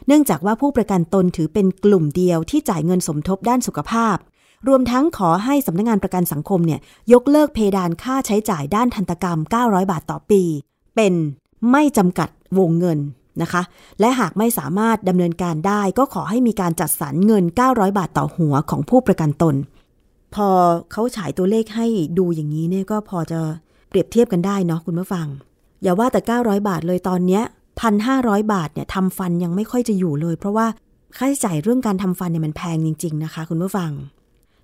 [0.06, 4.16] เนื่องจากว่าผู้ประกันตนถือเป็นกลุ่มเดียวที่จ่ายเงินสมทบด้านสุขภาพ
[4.68, 6.80] รวมทั้งขอให้สำนักงงานประกันสังคมเนี่ย
[7.12, 10.42] ยกเลิกเพดานค่าใช้จ่ายด้านทันตกรรม 900 บาทต่อปี
[10.96, 11.14] เป็น
[11.70, 12.98] ไม่จำกัดวงเงิน
[13.42, 13.62] นะคะ
[14.00, 19.54] และหากไม่สามารถดำเนินการได้ก็ขอให้มีการจัดสรรเงิน 900 บาทต่อหัวของผู้ประกันตน
[20.34, 20.48] พอ
[20.92, 21.86] เขาฉายตัวเลขให้
[22.18, 23.40] ดูอย่างนี้เนี่ยก็พอจะ
[23.88, 25.26] เปรียบเทียบกันได้เนาะคุณผู้ฟัง
[25.82, 27.42] อย่าว่าแต่ 900 บาทเลยตอนเนี้ย
[27.80, 30.66] พันห้าร้อยบาทเนี่ยทำฟันยังไม่ค่อยจะอยู่เลย เพราะว่า
[31.16, 33.90] ค่าใช้จ่ายเรื่องการทำฟันเนี่ยมันแพงจริง ๆ นะคะ คุณผู้ฟัง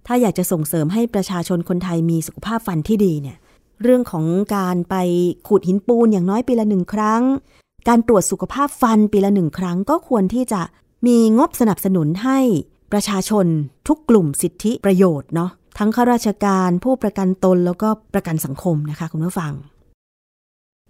[0.07, 3.37] ถ้าอยากจะส่งเสริมให้ประชาชนคนไทยมีสุขภาพฟันที่ดีเนี่ย
[3.83, 4.25] เรื่องของ
[4.57, 4.97] การไป
[5.47, 7.23] ขูดหินปูนอย่างน้อยปีละหนึ่งครั้ง
[7.89, 10.61] การตรวจสุขภาพฟันปีละหนึ่งครั้ง ก็ควรที่จะ
[11.07, 12.39] มีงบสนับสนุนให้
[12.93, 13.47] ประชาชน
[13.89, 19.53] ทุกกลุ่มสิทธิประโยชน์เนาะทั้งข้าราชการผู้ประกันตนแล้วก็ประกันสังคมนะคะคุณผู้ฟัง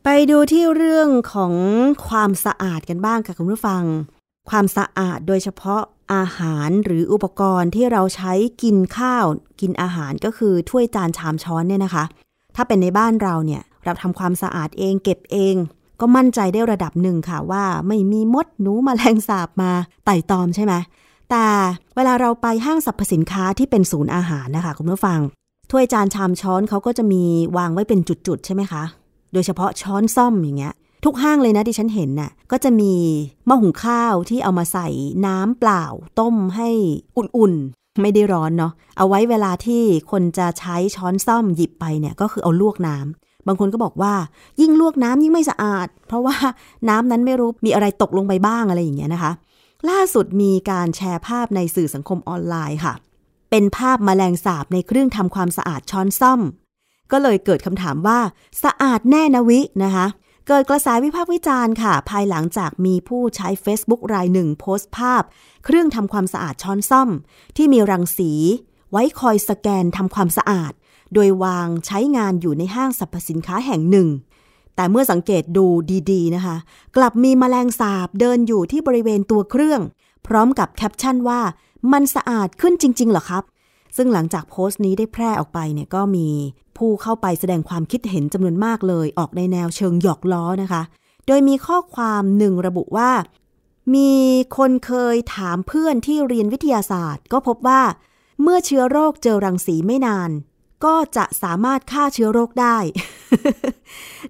[0.05, 1.55] ไปดูที่เรื่องของ
[2.09, 3.83] ความสะอาดกันบ้างค่ะคุณผู้ฟัง
[4.51, 5.83] ความสะอาดโดยเฉพาะ
[6.15, 8.33] อาหารหรืออุปกรณ์ที่เราใช้
[8.63, 9.25] กินข้าว
[9.61, 12.05] กินอาหารก็คือถ้วยจานชามช้อนเนี่ยนะคะ
[12.57, 15.55] ถ้าเป็นในบ้านเราเนี่ยเราทำความสะอาดเองเก็บเอง
[16.01, 19.71] ก็มั่นใจได้ระดับหนึ่งค่ะว่าไม่มีมดหนูมแมลงสาบมา
[20.05, 20.75] ไต่ตอมใช่ไหม
[21.31, 21.47] แต่
[21.97, 25.21] เวลาเราไปห้างสรรพสินค้าที่เป็นศูนย์อาหารนะคะคุณผู้ฟัง
[25.71, 27.23] ถ้วยจานชามช้อนเขาก็จะมี
[27.57, 28.83] วางไว้เป็นจุดๆใช่ไหมคะ
[29.33, 30.75] โดยเฉพาะช้อนซ่อมอย่างเงี้ย
[31.05, 32.93] ทุกห้างเลยนะที่ฉันเห็นน่ะก็จะมี
[33.47, 34.89] หม้อหุงข้าวที่เอามาใส่
[35.27, 35.85] น้ำเปล่า
[36.21, 36.69] ต้มให้
[37.17, 44.15] อุ่นๆ ไม่ได้ร้อนเนาะเอาไว้เวลาที่คนจะใช้ช้อนซ่อมหยิบไปเนี่ยก็คือเอาลวกน้ำบางคนก็บอกว่า
[44.61, 46.37] ยิ่งลวกน้ำยิ่งไม่สะอาด เพราะว่า
[46.89, 49.33] น้ำนั้นไม่รู้มีอะไรตกลงไปบ้างอะไรอย่างเงี้ยนะคะ
[49.91, 52.95] ล่าสุดมีการแชร์ภาพในสื่อสังคมออนไลน์ค่ะ
[53.51, 56.41] เป็นภาพมแมลงสาบในเครื่องทำความสะอาดช้อนซ่อม
[57.13, 58.19] ก็เลยเกิดคำถามว่า
[58.65, 60.07] สะอาดแน่นะวินะคะ
[60.49, 65.23] เกิดกระแสวิพากษ์วิจารณ์ค่ะ ภายหลังจากมีผู้ใช้ Facebook รายหนึ่งโพสต์ภาพ
[65.65, 67.11] เครื่องทำความสะอาดช้อนซ่อม
[67.57, 68.33] ที่มีรังสี
[68.91, 70.73] ไว้คอยสแกนทำความสะอาด
[71.15, 74.09] โดยวางใช้งานอยู่ในห้างสรรพสินค้าแห่งหนึ่ง
[74.77, 75.67] แต่เมื่อสังเกตดู
[76.11, 76.57] ดีๆนะคะ
[76.97, 79.81] กลับมีมแมลงสาบเดินอยู่ที่บริเวณตัวเครื่อง
[80.27, 81.41] พร้อมกับแคปชั่นว่า
[81.93, 83.43] มันสะอาดขึ้นจริง ๆ เหรอครับ
[83.97, 86.29] ซึ่งหลังจากโพสต์นี้ได้แพร่ออกไปเนี่ยก็มี
[86.79, 90.83] ผู้เข้าไปแสดงความคิดเห็นจำนวนมากเลย ออกในแนวเชิงหยอกล้อนะคะ
[91.27, 93.11] โดยมีข้อความหนึ่งระบุว่า
[93.95, 94.13] มี
[94.57, 97.83] คนเคยถามเพื่อนที่เรียนวิทยาศาสตร์ ก็พบว่า
[98.43, 100.31] เมื่อเชื้อโรคเจอรังสีไม่นาน
[100.85, 102.77] ก็จะสามารถฆ่าเชื้อโรคได้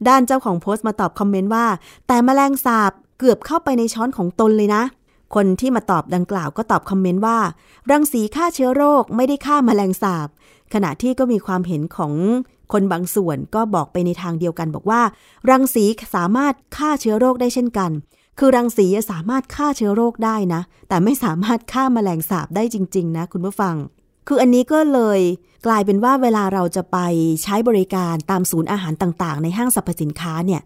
[0.08, 1.66] ด้านเจ้าของโพสต์มาตอบคอมเมนต์ว่า
[2.06, 4.82] แต่แมลงสาบเกือบเข้าไปในช้อนของตนเลยนะ
[5.34, 7.38] คนที่มาตอบดังกล่าวก็ตอบคอมเมนต์ว่า
[7.90, 10.28] รังสีฆ่าเชื้อโรคไม่ได้ฆ่าแมลงสาบ
[10.74, 12.12] ขณะที่ก็มีความเห็นของ
[12.72, 15.02] คนบางส่วนก็บอกไปในทางเดียวกันบอกว่า
[15.50, 17.90] รังสีสามารถฆ่าเชื้อโรคได้เช่นกัน
[18.38, 23.74] คือรังสีสามารถฆ่าเชื้อโรคได้นะ แต่ไม่สามารถฆ่ามาแมลงสาบได้จริง ๆ นะ คุณผู้ฟัง
[24.28, 25.20] คืออันนี้ก็เลย
[25.66, 26.98] กลายเป็นว่าเวลาเราจะไป
[27.42, 30.62] ใช้บริการตามศูนย์อาหารต่าง ๆ ในห้างสรรพสินค้าเนี่ย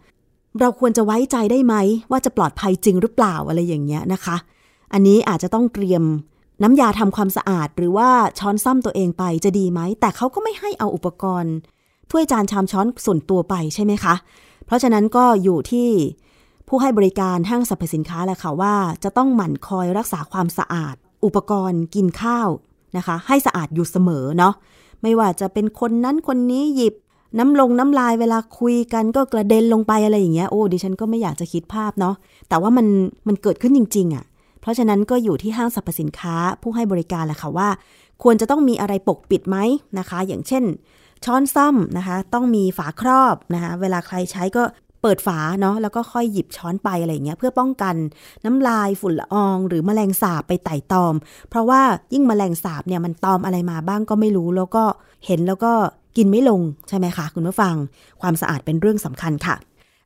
[0.61, 1.75] เราควรจะไว้ใจได้ไหม
[2.11, 4.37] ว่าจะปลอดภัยจริงหรือเปล่าอะไรอย่างเงี้ยนะคะ
[4.93, 6.03] อันนี้อาจจะต้องเตรียม
[6.63, 11.55] น้ำยาทำความสะอาด หรือว่าช้อนซ่อมตัวเองไปจะดีไหม แต่เขาก็ไม่ให้เอาอุปกรณ์
[12.11, 14.15] ถ้วยจานชามช้อนส่วนตัวไปใช่ไหมคะ
[14.67, 15.89] เพราะฉะนั้นก็อยู่ที่
[16.69, 20.95] ผู้ให้บริการห้างสรรพสินค้าแหละค่ะว่าจะต้องหมั่นคอยรักษาความสะอาด
[21.25, 22.49] อุปกรณ์กินข้าว
[22.97, 24.55] นะคะ ให้สะอาดอยู่เสมอเนาะ
[25.03, 26.95] ไม่ว่าจะเป็นคนนั้นคนนี้หยิบ
[27.39, 32.15] น้ำลงน้ำลายเวลาคุยกันก็กระเด็นลงไปอะไรอย่างเงี้ยโอ้ดิฉันก็ไม่อยากจะคิดภาพเนาะ
[32.49, 32.87] แต่ว่ามัน
[33.29, 34.25] มันเกิดขึ้นจริง ๆอะ่ะ
[34.61, 37.69] เพราะฉะนั้นก็อยู่ที่ห้างสรรพสินค้าผู้ให้บริการแหละค่ะว่า
[38.23, 39.57] ควรจะต้องมีอะไรปกปิดไหม
[39.99, 40.65] นะคะ อย่างเช่น
[41.25, 44.63] ช้อนซ่อมนะคะ ต้องมีฝาครอบนะคะเวลาใครใช้ก็
[45.03, 47.95] เปิดฝาเนาะแล้วก็ค่อยหยิบช้อนไปอะไรเงี้ยเพื่อป้องกัน
[48.45, 51.15] น้ำลายฝุ่นละออง หรือมแมลงสาบไปไต่ตอม
[51.51, 51.81] เพราะว่า
[52.13, 54.85] ยิ่งมแมลงสาบเนี่ยมันตอมอะไรมาบ้างก็ไม่รู้ แล้วก็
[55.27, 55.73] เห็นแล้วก็
[56.17, 57.75] กินไม่ลงใช่ไหมคะคุณผู้ฟัง
[58.21, 59.57] ความสะอาดเป็นเรื่องสำคัญค่ะ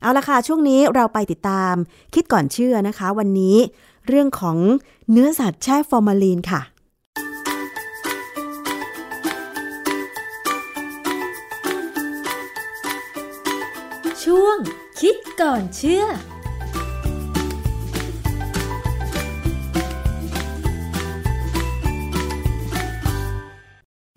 [0.01, 1.73] เอาละค่ะ ช่วงนี้เราไปติดตาม
[2.13, 3.57] คิดก่อนเชื่อนะคะ วันนี้
[4.07, 4.57] เรื่องของ
[5.11, 6.61] เนื้อสัตว์แช่ฟอร์มาลีนค่ะ
[14.23, 14.57] ช่วง
[14.99, 16.05] คิดก่อนเชื่อ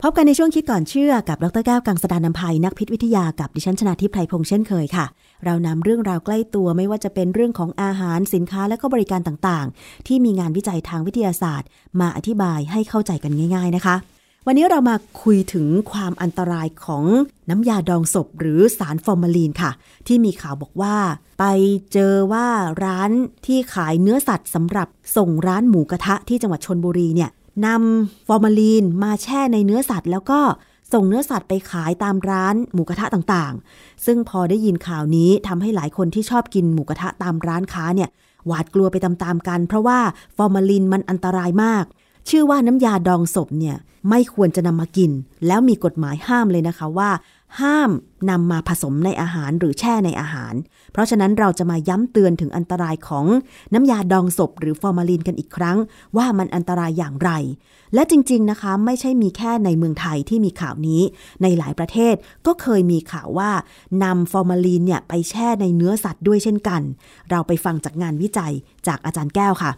[0.03, 5.07] พบกันในช่วงคิดก่อนเชื่อกับดรแก้วกังสดานนภัยนักพิษวิทยากับดิฉันชนาทิพไพรพงษ์เช่นเคยค่ะ
[5.45, 11.69] เรานำเรื่องราวใกล้ตัวไม่ว่าจะเป็นเรื่องของอาหารสินค้าและก็บริการต่างๆ ที่มีงานวิจัยทางวิทยาศาสตร์
[12.01, 13.97] มาอธิบายให้เข้าใจกันง่าย ๆนะคะ
[14.47, 17.05] วันนี้เรามาคุยถึงความอันตรายของ
[17.51, 19.71] น้ำยาดองศพหรือสารฟอร์มาลีนค่ะ
[20.07, 20.97] ที่มีข่าวบอกว่า
[21.41, 21.45] ไป
[21.93, 22.47] เจอว่า
[22.85, 23.11] ร้าน
[23.47, 27.31] ที่ขายเนื้อสัตว์สำหรับส่งร้านหมูกระทะที่จังหวัดชนบุรีเนี่ย
[27.65, 30.41] นำฟอร์มาลีนมาแช่ในเนื้อสัตว์ แล้วก็
[30.93, 38.09] ส่งเนื้อสัตว์ไปขายตามร้านหมูกระทะต่างๆ ซึ่งพอได้ยินข่าวนี้ทำให้หลายคนที่ชอบกินหมูกระทะตามร้านค้าเนี่ย
[38.47, 39.99] หวาดกลัวไปตามๆกัน เพราะว่า
[40.37, 41.85] ฟอร์มาลีนมันอันตรายมาก
[42.29, 43.77] ชื่อว่าน้ำยาดองศพเนี่ย
[44.11, 45.11] ไม่ควรจะนำมากิน
[45.47, 47.11] แล้วมีกฎหมายห้ามเลยนะคะว่า
[47.63, 47.91] ห้าม
[48.31, 50.55] นำมาผสมในอาหารหรือแช่ในอาหาร
[50.93, 53.27] เพราะฉะนั้นเราจะมาย้ำเตือนถึงอันตรายของ
[53.75, 55.79] น้ำยาดองศพหรือฟอร์มาลีนกันอีกครั้ง
[56.17, 57.31] ว่ามันอันตรายอย่างไร
[57.95, 61.03] และจริง ๆ นะคะไม่ใช่มีแค่ในเมืองไทยที่มีข่าวนี้
[61.43, 62.15] ในหลายประเทศ
[62.47, 63.51] ก็เคยมีข่าวว่า
[64.05, 66.83] นำฟอร์มาลีนเนี่ยไปแช่ในเนื้อสัตว์ด้วยเช่นกัน
[67.31, 68.53] เราไปฟังจากงานวิจัย
[68.87, 69.73] จากอาจารย์แก้วค่ะ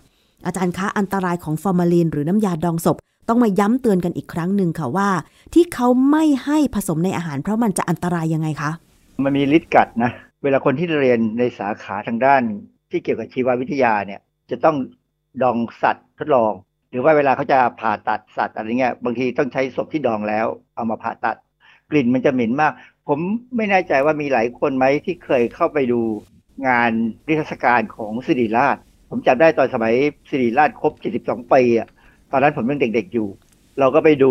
[0.47, 2.97] อาจารย์คะอันตรายของฟอร์มาลีนหรือน้ำยาดองศพ
[3.29, 5.09] ต้องมาย้ำเตือนกันอีกครั้งหนึ่งค่ะว่า
[5.55, 8.71] ที่เขาไม่ให้ผสมในอาหาร เพราะมันจะอันตรายยังไงคะ
[9.25, 10.11] มันมีฤทธิ์กัดนะ
[10.43, 12.43] เวลาคนที่เรียนในสาขาทางด้าน
[12.91, 14.21] ที่เกี่ยวกับชีววิทยาเนี่ย
[14.51, 14.77] จะต้อง
[15.43, 16.53] ดองสัตว์ทดลอง
[16.91, 21.37] หรือว่าเวลาเขาจะผ่าตัดสัตว์อะไรเงี้ยบางทีต้องใช้ศพที่ดองแล้ว เอามาผ่าตัด
[21.91, 22.73] กลิ่นมันจะเหม็นมาก
[23.09, 23.19] ผม
[23.57, 26.01] ไม่แน่ใจว่ามีหลายคนไหมที่เคยเข้าไปดู
[26.69, 26.93] งาน
[27.27, 28.77] นิทรรศการของสิริราช
[29.11, 29.95] ผมจำได้ตอนสมัย
[30.31, 30.93] สิริราชครบ
[31.25, 31.89] 72 ปีอะ
[32.33, 33.29] ตอนนั้นผมยังเด็กๆอยู่
[33.81, 34.31] เราก็ไปดู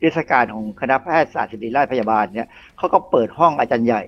[0.00, 4.02] เทศกาลของคณะแพทยศาสตร์ศิริราชพยาบาลเนี่ยเขาก็เปิดห้องอาจารย์ใหญ่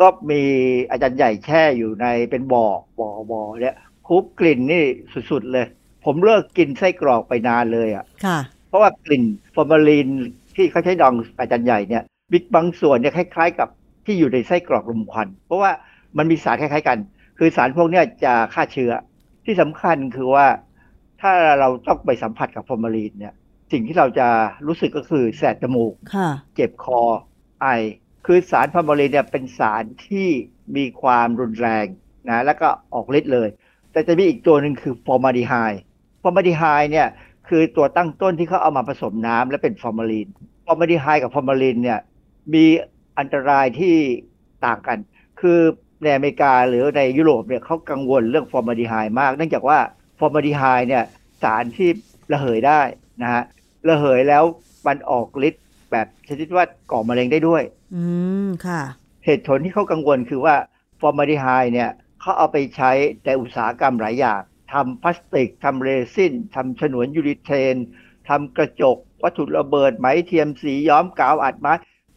[0.00, 0.42] ก็มี
[0.90, 2.66] อาจารย์ใหญ่แช่อยู่ในเป็นบ่อ
[2.98, 4.84] บ่อบ่อเนี่ยคุบกลิ่นนี่
[5.30, 5.66] สุดๆเลย
[6.04, 10.08] ผมเลิกกินไส้กรอกไปนานเลยอะค่ะ เพราะว่ากลิ่นฟอร์มาลีน
[10.56, 12.02] ที่เขาใช้ดองอาจารย์ใหญ่เนี่ย
[12.32, 13.68] บิ๊กบางส่วนเนี่ยคล้าย ๆ กับ
[14.06, 15.70] ที่อยู่ในไส้กรอกลมควัน เพราะว่า
[16.18, 16.98] มันมีสารคล้ายๆกัน
[17.38, 18.92] คือสารพวกเนี้ยจะฆ่าเชื้อ
[19.44, 20.46] ที่สำคัญคือว่า
[21.22, 23.34] ถ้าเราต้องไปสัมผัสกับฟอร์มาลีนเนี่ย
[23.72, 24.28] สิ่งที่เราจะ
[24.66, 27.00] รู้สึกก็คือแสบจมูกค่ะเจ็บคอ
[27.62, 27.66] ไอ
[28.26, 30.28] คือสารฟอร์มาลีนเนี่ยเป็นสารที่
[30.76, 31.86] มีความรุนแรง
[32.28, 33.48] นะ แล้วก็ออกฤทธิ์เลย
[33.92, 35.54] แต่จะมีอีกตัวหนึ่งคือฟอร์มาลดีไฮด์
[36.22, 37.08] ฟอร์มาลดีไฮด์เนี่ย
[37.48, 40.28] คือตัวตั้งต้นที่เขาเอามาผสมน้ำและเป็นฟอร์มาลีน
[40.66, 42.00] ฟอร์มาลดีไฮด์กับฟอร์มาลีนเนี่ย
[42.54, 42.64] มี
[43.18, 43.94] อันตรายที่
[44.66, 44.98] ต่างกัน
[45.40, 45.58] คือ
[46.02, 49.78] ในอเมริกาหรือในยุโรปเนี่ยเขากังวลเรื่องฟอร์มาลดีไฮด์มาก เนื่องจากว่า
[50.24, 51.04] ฟอร์มาลดีไฮด์เนี่ย
[51.42, 51.88] สารที่
[52.32, 52.80] ระเหยได้
[53.22, 53.42] นะฮะ
[53.88, 54.44] ระเหยแล้ว
[54.86, 57.62] มันออกฤทธิ์แบบชนิดว่าก่อมะเร็งได้ด้วย
[57.94, 58.02] อื
[58.46, 58.82] มค่ะ
[59.24, 60.54] เหตุผลที่เขากังวลคือว่า
[61.00, 62.90] ฟอร์มาลดีไฮด์เนี่ยเขาเอาไปใช้
[63.24, 64.40] ในอุตสาหกรรมหลายอย่าง
[64.72, 67.76] ทำพลาสติกทำเรซินทำฉนวนยูรีเทน
[68.28, 71.72] ทำกระจก วัตถุระเบิดไหมเทียมสีย้อมกาวอัดไม้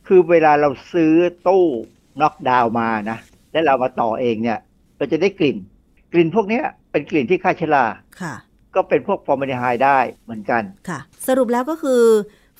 [0.08, 1.14] คือเวลาเราซื้อ
[1.48, 1.66] ตู้
[2.22, 3.18] น็อกดาวน์มานะ
[3.52, 4.60] แล้วเรามาต่อเองเนี่ย
[4.98, 5.75] เราจะได้กลิ่นก
[6.18, 7.86] ลิ่นพวกเนี้ยเป็นกลิ่นที่ฆ่าเชื้อรา
[8.22, 8.34] ค่ะ
[8.76, 12.04] ก็เป็นพวกฟอร์มาลดีไฮด์ได้เหมือนกันค่ะ สรุปแล้วก็คือ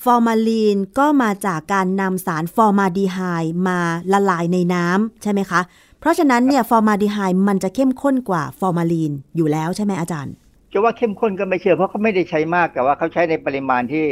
[0.04, 3.20] ฟอร์มาลีนก็มาจากการนำสารฟอร์มาลดีไฮด์
[3.68, 3.80] มา
[4.14, 5.62] ละลายในน้ำใช่ไหมคะ
[6.00, 7.18] เพราะฉะนั้นเนี่ยฟอร์มาลดีไฮด์
[7.48, 10.34] มันจะเข้มข้นกว่าฟอร์มาลีนอยู่แล้วใช่ไหมอาจารย์
[10.72, 14.06] จะว่าเข้มข้นก็ไม่เชิงเพราะเขาไม่ได้ใช้มากแต่ว่าเขาใช้ในปริมาณที่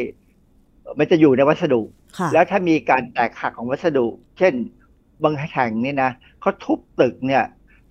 [0.99, 1.81] มันจะอยู่ในวัสดุ
[2.17, 4.05] ค่ะแล้วถ้ามีการแตกหักของวัสดุ
[4.37, 4.53] เช่น
[5.23, 7.43] บางแห่งนี่นะเขาทุบตึกเนี่ย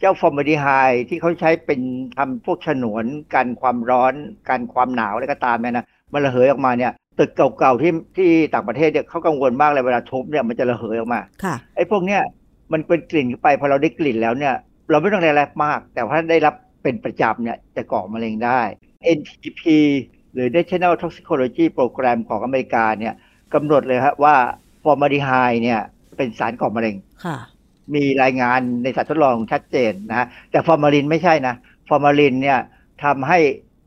[0.02, 0.66] เจ้าฟอร์มาดีไฮ
[1.08, 1.80] ที่เขาใช้เป็น
[2.16, 4.14] ทำพวกฉนวนกันความร้อน
[4.48, 12.22] กันความหนาวอะไรก็ตามเนี่ยนะมันระเหยออกมาเนี่ยตึกเก่าๆที่ที่ต่างประเทศเนี่ยเขากังวลมากเลยเวลาทุบเนี่ยมันจะระเหยออกมาค่ะไอ้พวกเนี้ย
[12.72, 14.54] มันเป็นกลิ่นเข้าไปพอเราได้กลิ่นแล้วเนี่ย
[14.90, 18.60] เราไม่ต้องอะไรมาก แต่ว่าได้รับเป็นประจำเนี่ยจะก่อมะเร็งได้
[19.18, 19.62] NTP
[20.34, 23.14] หรือ National Toxicology Program ของอเมริกาเนี่ย
[23.54, 24.34] กำหนดเลยครับว่า
[24.82, 25.30] ฟอร์มาลดีไฮด์
[25.62, 25.80] เนี่ย
[26.16, 27.36] เป็นสารก่อมะเร็งค่ะ
[27.94, 31.54] มีรายงานในสัตว์ทดลองชัดเจนนะฮะแต่ฟอร์มาลินไม่ใช่นะ
[31.88, 32.58] ฟอร์มาลินเนี่ย
[33.04, 33.38] ทำให้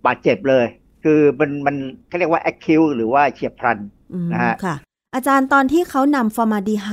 [0.05, 0.65] บาดเจ็บเลย
[1.03, 1.75] คือมันมัน
[2.07, 3.77] เขาเรียกว่า acute หรือว่าเฉียบพลัน
[4.13, 4.75] อืมนะฮะค่ะ
[5.15, 6.89] อาจารย์ตอนที่เขานำฟอร์มาลดีไฮด์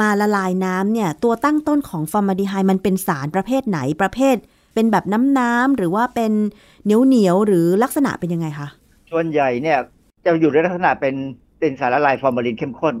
[0.00, 4.36] มาละลายน้ำเนี่ย ตัวตั้งต้นของฟอร์มาลดีไฮด์มันเป็นสารประเภทไหนประเภท
[4.74, 6.32] เป็นแบบน้ำน้ำหรือว่าเป็น
[6.84, 8.68] เหนียวเหนียวๆหรือลักษณะเป็นยังไงคะ
[9.12, 9.78] ส่วนใหญ่เนี่ย
[10.24, 11.14] จะอยู่ในลักษณะเป็น
[11.58, 12.94] เป็นสารละลายฟอร์มาลินเข้มข้น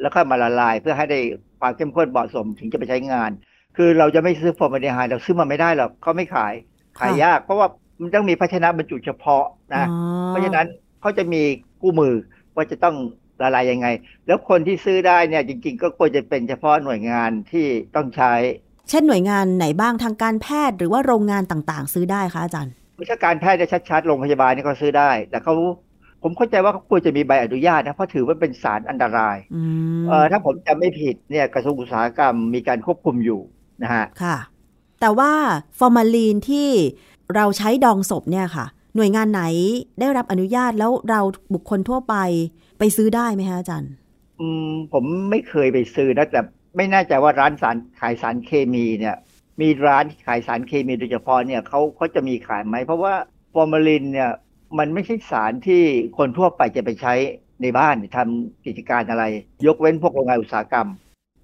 [0.00, 1.20] แล้วค่อยมาละลายเพื่อให้ได้
[1.60, 3.30] ความเข้มข้นเหมาะสมถึงจะไปใช้งาน
[3.76, 6.54] คือเราจะไม่ซื้อฟอร์มาลินไฮเราซื้อมาไม่ได้หรอกเขาไม่ขาย
[6.98, 7.68] ขายค่ะยาก เพราะว่า
[8.00, 9.44] มันต้องมีภาชนะบรรจุเฉพาะ
[9.74, 10.66] นะอ๋อเพราะฉะนั้น
[11.00, 11.42] เขาจะมี
[11.82, 12.14] กู้มือ
[12.54, 12.96] ว่าจะต้อง
[13.42, 13.86] ละลายยังไง
[14.26, 18.32] แล้วคนที่ซื้อได้เนี่ยจริง ๆ ก็ควรจะเป็นเฉพาะหน่วยงานที่ต้องใช้
[18.90, 25.54] เช่นหน่วยงานไหนบ้างทางการแพทย์หรือว่าโรงงานต่างๆ ซื้อได้คะอาจารย์วิชาการแพทย์จะชัดๆโรงพยาบาลนี่ก็ซื้อได้ แต่เขา
[26.22, 29.62] ผมเข้าใจว่าเขาควรจะมีใบอนุญาตนะเพราะถือว่าเป็นสารอันตรายอื
[30.00, 33.40] มเออถ้าผมจำไม่ผิดเนี่ยกระทรวงอุตสาหกรรมมีการควบคุมอยู่
[33.82, 34.36] นะฮะค่ะ
[35.00, 35.32] แต่ว่า
[35.78, 36.68] ฟอร์มาลีนที่
[37.34, 38.66] เราใช้ดองศพเนี่ยค่ะ
[38.96, 39.42] หน่วยงานไหน
[40.00, 41.20] ได้รับอนุญาตแล้วเรา
[41.54, 42.14] บุคคลทั่วไป
[42.78, 43.92] ไปซื้อได้ไหมคะอาจารย์
[44.40, 46.40] อืมผมไม่เคยไปซื้อนะแต่
[46.76, 49.16] ไม่แน่ใจว่าร้านสารขายสารเคมีเนี่ย
[49.60, 53.14] มีร้านที่ขายสารเคมีโดยเฉพาะเนี่ยเขาเขาจะมีขายไหมเพราะว่า
[53.54, 54.30] ฟอร์มาลินเนี่ย
[54.78, 55.82] มันไม่ใช่สารที่
[56.18, 57.14] คนทั่วไปจะไปใช้
[57.62, 59.24] ในบ้านทำกิจการอะไร
[59.66, 60.88] ยกเว้นพวกโรงงานอุตสาหกรรม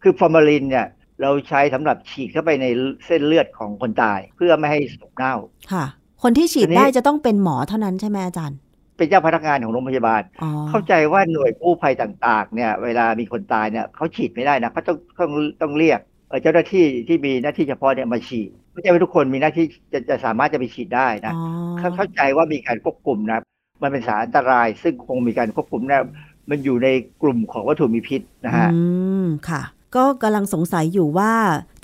[0.02, 0.86] คือฟอร์มาลินเนี่ย
[1.22, 2.66] เราใช้สำหรับฉีดเข้าไปใน
[3.06, 5.34] เส้นเลือดของคนตาย เพื่อไม่ให้ศพเน่า
[5.72, 5.84] ค่ะ
[6.22, 8.58] คนที่ฉีดอันนี้ได้จะต้องเป็นหมอเท่านั้นใช่ไหมอาจารย์
[8.96, 15.30] เป็นเจ้าพนักงานของโรงพยาบาลอ๋อเข้าใจว่าหน่วยกู้ภัยต่างๆ เนี่ย เวลามีคนตายเนี่ยเขาฉีดไม่ได้นะเขาต้องต้อง
[15.62, 21.44] ต้องเรียกเอ่อเจ้าหน้าที่ที่มีหน้าที่เฉพาะเนี่ยมาฉีด ไม่ใช่ว่าทุกคนมีหน้าที่จะจะสามารถจะไปฉีดได้นะอ๋อ
[21.78, 23.38] เขาเข้าใจว่ามีการควบคุมนะ
[23.82, 26.02] มันเป็นสารอันตราย ซึ่งคงมีการควบคุมนะ
[26.50, 26.88] มันอยู่ใน
[27.22, 28.80] กลุ่มของวัตถุมีพิษนะฮะอื
[29.24, 29.62] มค่ะ
[29.96, 31.32] ก็กำลังสงสัยอยู่ว่า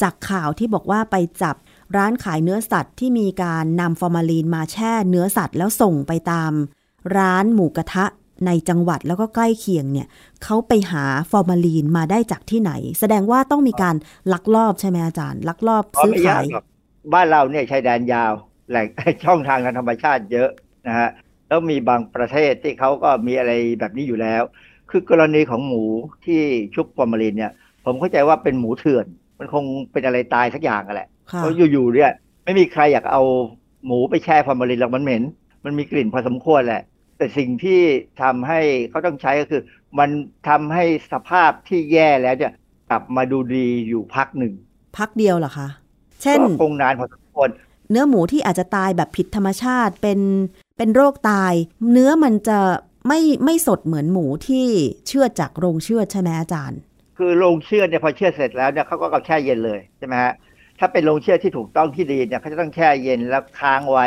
[0.03, 1.57] จากข่าวที่บอกว่าไปจับ
[1.97, 6.53] ร้านขายเนื้อสัตว์ที่มีการนำฟอร์มาลีนมาแช่เนื้อสัตว์แล้วส่งไปตาม
[7.17, 8.05] ร้านหมูกระทะ
[8.47, 10.09] ในจังหวัดแล้วก็ใกล้เคียงเนี่ย
[10.45, 13.97] เขาไปหาฟอร์มาลีนมาได้จากที่ไหน แสดงว่าต้องมีการ
[14.33, 16.65] ลักลอบใช่ไหมอาจารย์ ลักลอบเพราะซื้อไม่ยาขากยหรอก
[17.13, 18.33] บ้านเราเนี่ยชายแดนยาว
[18.71, 18.87] แหล่ง
[19.25, 20.49] ช่องทางทางธรรมชาติเยอะ
[20.87, 21.09] นะฮะ
[21.49, 24.43] แล้วมีบางประเทศที่เขาก็มีอะไรแบบนี้อยู่แล้ว
[24.91, 25.83] คือกรณีของหมู
[26.25, 26.41] ที่
[26.75, 27.53] ชุบฟอร์มาลินเนี่ย
[27.85, 29.07] ผมเข้าใจว่าเป็นหมูเถื่อน
[29.39, 32.13] มันคงเป็นอะไรตายสักอย่างกันแหละค่ะเพราะอยู่ๆเนี่ย
[32.45, 33.23] ไม่มีใครอยากเอา
[33.87, 35.23] หมูไปแช่ฟอร์มาลินหรอกมันเหม็น
[35.65, 36.83] มันมีกลิ่นพอสมควรแหละ
[37.17, 37.81] แต่สิ่งที่
[38.23, 39.63] ทำให้เขาต้องใช้ก็คือ
[39.99, 40.11] มัน
[40.49, 42.53] ทำให้สภาพที่แย่แล้วเนี่ย
[42.91, 44.53] กลับมาดูดีอยู่พักหนึ่ง
[44.99, 45.69] พักเดียวเหรอคะ
[46.23, 47.49] เช่นก็คงนานพอสมควร
[47.91, 50.21] เนื้อหมูที่อาจจะตายแบบผิดธรรมชาติเป็น
[50.79, 51.53] เป็นโรคตาย
[51.93, 52.59] เนื้อมันจะ
[53.09, 54.67] ไม่ไม่สดเหมือนหมูที่
[55.09, 56.81] เชื่อดจากโรงเชือดใช่ไหมอาจารย์
[57.19, 60.33] คคือโรงเชือดเนี่ยพอเชือดเสร็จแล้วเนี่ยเขาก็เอาแช่เย็นเลยใช่ไหมฮะ
[60.79, 64.07] ถ้าเป็นโรงเชือดที่ถูกต้องที่ดีเนี่ยเขาจะต้องแช่เย็นแล้วค้างไว้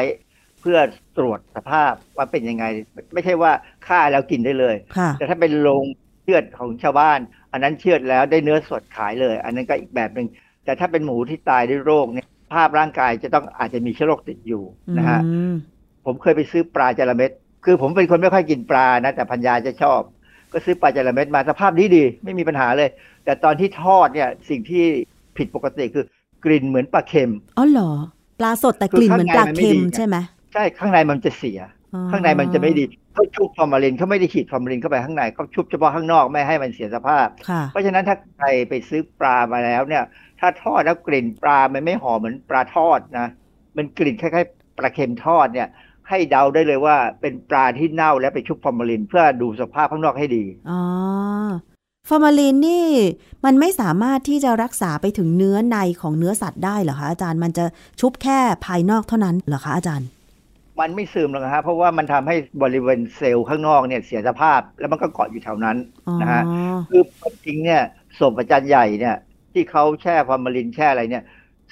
[0.62, 0.80] เพื่อ
[1.18, 2.66] ตรวจสภาพว่าเป็นยังไง
[3.14, 3.52] ไม่ใช่ว่า
[3.88, 5.86] ฆ่าแล้วกินได้เลยค่ะแต่ถ้าเป็นโรง
[6.24, 7.20] เชือดของชาวบ้าน
[7.52, 10.28] อันนั้นเชือดแล้วได้เนื้อสดขายเลย อันนั้นก็อีกแบบหนึ่ง
[10.66, 14.64] แต่ถ้าเป็นหมูที่ตายด้วยโรคเนี่ย ภาพร่างกายจะต้องอาจจะมีเชื้อโรคติดอยู่
[14.98, 15.54] นะฮะอืม
[16.06, 17.32] ผมเคยไปซื้อปลาจาระเม็ด
[17.66, 20.02] คือผมเป็นคนไม่ค่อยกินปลานะ แต่พัญญาจะชอบ
[20.54, 22.90] ก็ซื้อปลาจาระเม็ดมาสภาพดีดีๆไม่มีปัญหาเลย
[23.26, 24.84] แต่ตอนที่ทอดเนี่ยสิ่งที่
[25.38, 26.06] ผิดปกติคือ
[26.46, 27.92] กลิ่นเหมือนปลาเค็มอ๋อเหรอ
[28.40, 30.16] ปลาสดแต่กลิ่นเหมือนปลาเค็มใช่ไหม
[30.54, 31.60] ใช่ข้างในมันจะเสีย
[31.94, 32.84] อ๋อข้างในมันจะไม่ดี
[33.14, 40.04] เขาชุบฟอร์มาลินเขาไม่ได้ฉีดฟอร์มาลินเข้าไปข้างในเขาชุบเฉพาะข้างนอกไม่ให้มันเสียสภาพค่ะเพราะฉะนั้นถ้าใครไปซื้อปลามาแล้วเนี่ย
[40.46, 43.28] ถ้าทอดแล้วกลิ่นปลา มันไม่หอมเหมือนปลาทอดนะ
[43.78, 45.68] มันกลิ่นคล้ายๆปลาเค็มทอดเนี่ย
[46.10, 50.82] ให้เดาได้เลยว่าเป็นปลาที่เน่าและไปชุบฟอร์มาลิน เพื่อดูสภาพข้างนอกให้ดี อ๋อ
[52.10, 52.88] ฟอร์มาลินนี่
[53.46, 57.66] มันไม่สามารถที่จะรักษาไปถึงเนื้อในของเนื้อสัตว์ได้เหรอคะอาจารย์ มันจะ
[58.00, 60.08] ชุบแค่ภายนอกเท่านั้นเหรอคะอาจารย์
[60.80, 65.78] มันไม่ซึมหรอกนะฮะเพราะว่ามันทำให้บริเวณเซลล์ข้างนอกเนี่ยเสียสภาพ แล้วมันก็เกาะอยู่แถวนั้น
[66.08, 66.44] อ๋อนะฮะ
[66.90, 67.04] คือ
[67.46, 67.82] จริงเนี่ย
[68.20, 69.16] ศพอาจารย์ใหญ่เนี่ย
[69.54, 71.24] ที่เขาแช่ฟอร์มาลินแช่อะไรเนี่ย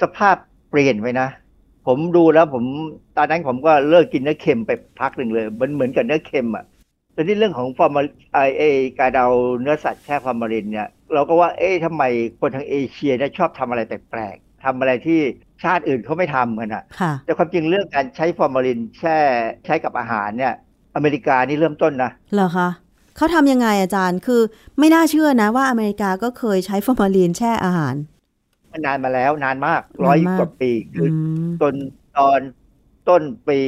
[0.02, 0.36] สภาพ
[0.70, 1.30] เปลี่ยนไปนะ
[1.88, 2.64] ผมดูแล้วผม
[3.18, 6.66] ตอนนั้นผมก็เลิกกินเนื้อเค็มไปพักหนึ่งเลย มันเหมือนกับเนื้อเค็มอะ
[7.14, 8.02] แต่ที่เรื่องของฟอร์มา
[8.34, 8.64] ไอเอ
[9.00, 9.30] การเอา
[9.62, 12.04] เนื้อสัตว์แช่ฟอร์มาลินเนี่ยเราก็ว่าเอ๊ะทำไม
[12.40, 15.20] คนทางเอเชียเนี่ยชอบทำอะไรแปลกๆทำอะไรที่
[15.64, 19.18] ชาติอื่นเขาไม่ทำกันอะค่ะ แต่ความจริงเรื่องการใช้ฟอร์มาลินแช่
[19.66, 20.54] ใช้กับอาหารเนี่ย
[20.96, 22.68] อเมริกานี่เริ่มต้นนะเหรอคะ
[23.22, 24.41] เขาทำยังไงอาจารย์ คือ
[24.80, 27.95] ไม่น่าเชื่อนะว่าอเมริกาก็เคยใช้ฟอร์มาลีนแช่อาหาร
[28.72, 31.15] มันนานมาแล้วนานมากนานมากร้อยกว่าปีคืออื
[31.47, 31.74] มจน
[32.17, 32.39] ตอน
[33.09, 33.59] ต้นปี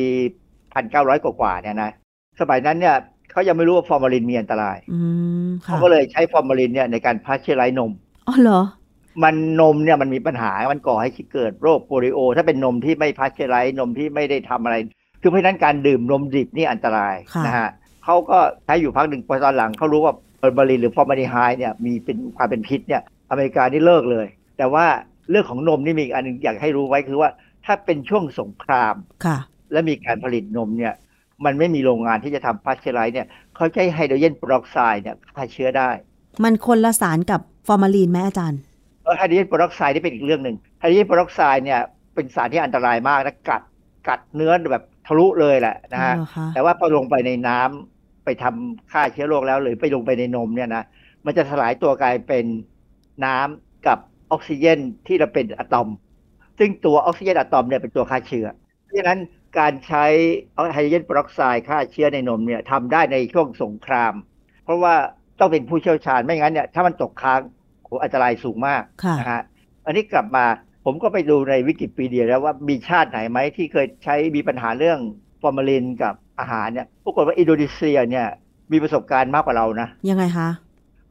[0.74, 1.92] พันเก้าร้อยกว่าๆเนี่ยนะ
[2.40, 2.96] สมัยนั้นเนี่ย
[3.32, 5.00] เขายังไม่รู้ว่าฟอร์มาลินมีอันตรายอื
[5.46, 7.92] มค่ะเขาก็เลยใช้ฟอร์มาลินเนี่ยในการพาสเจอร์ไรซ์นม
[8.28, 8.62] อ๋อเหรอ
[9.24, 14.76] มันนมเนี่ยมันมีปัญหามันก่อให้เกิดโรคโปลิโอ ถ้าเป็นนมที่ไม่พาสเจอร์ไรซ์นมที่ไม่ได้ทำอะไร
[15.22, 17.70] คือเพราะฉะนั้นการดื่มนมดิบนี่อันตรายค่ะนะฮะ
[18.04, 24.28] เขาก็ใช้อยู่พักหนึ่งพอตอนหลังเขารู้ว่าฟอร์มาลินหรือฟอร์มาลดีไฮด์เนี่ยมีเป็นความเป็นพิษเนี่ยอเมริกานี่เลิกเลย
[24.58, 24.86] แต่ว่า
[25.30, 27.30] เรื่องของนมนี่มีอีกอันหนึงอยากให้รู้ไว้คือว่า
[27.66, 28.96] ถ้าเป็นช่วงสงคราม
[29.26, 29.38] ค่ะ
[29.72, 30.94] และมีการผลิตนมเนี่ย
[31.46, 35.90] มันไม่มีโรงงานที่จะทำพาสเจอร์ไรซ์เนี่ยเขาใช้ไฮโดรเจนเปอร์ออกไซด์เนี่ยฆ่าเชื้อได้
[36.44, 38.60] มันคนละสารกับฟอร์มาลีนไหมอาจารย์
[39.04, 41.80] แล้วไฮโดรเจนเปอร์ออกไซด์นี่เป็นอีกเรื่องหนึ่งไฮโดรเจนเปอร์ออกไซด์เนี่ย
[42.16, 43.62] เป็นสารที่อันตรายมากนะกัด
[44.08, 47.93] กัดเนื้อแบบทะลุเลยแหละนะฮะเหรอคะแต่ว่าพอลงไปในน้ำ
[48.26, 50.84] ไปทำฆ่าเชื้อโรคแล้ว หรือไปลงไปในนมเนี่ยนะ
[51.26, 52.46] มันจะสลายตัวกลายเป็น
[53.26, 54.00] น้ำกับ
[54.32, 55.90] ออกซิเจนที่เราเป็นอะตอม
[56.60, 58.48] ซึ่งตัวออกซิเจนอะตอมเนี่ยเป็นตัวฆ่าเชื้อ
[58.84, 59.20] เพราะฉะนั้น
[59.60, 60.06] การใช้
[60.74, 64.14] ไฮโดรเจนเปอร์ออกไซด์ฆ่าเชื้อในนมเนี่ยทำได้ในช่วงสงคราม
[64.66, 64.96] เพราะว่า
[65.40, 67.40] ต้องเป็นผู้เชี่ยวชาญไม่งั้นเนี่ยถ้ามันตกค้าง
[67.84, 69.44] โหอันตรายสูงมากค่ะนะฮะ
[69.86, 70.46] อันนี้กลับมา
[70.86, 75.00] ผมก็ไปดูในวิกิพีเดียแล้วว่ามีชาติไหนไหมที่เคยใช้มีปัญหาเรื่อง
[75.42, 78.28] ฟอร์มาลินกับ อาหารเนี่ยปรากฏว่าอินโดนีเซียเนี่ย
[78.72, 80.50] มีประสบการณ์มากกว่าเรานะ ยังไงคะ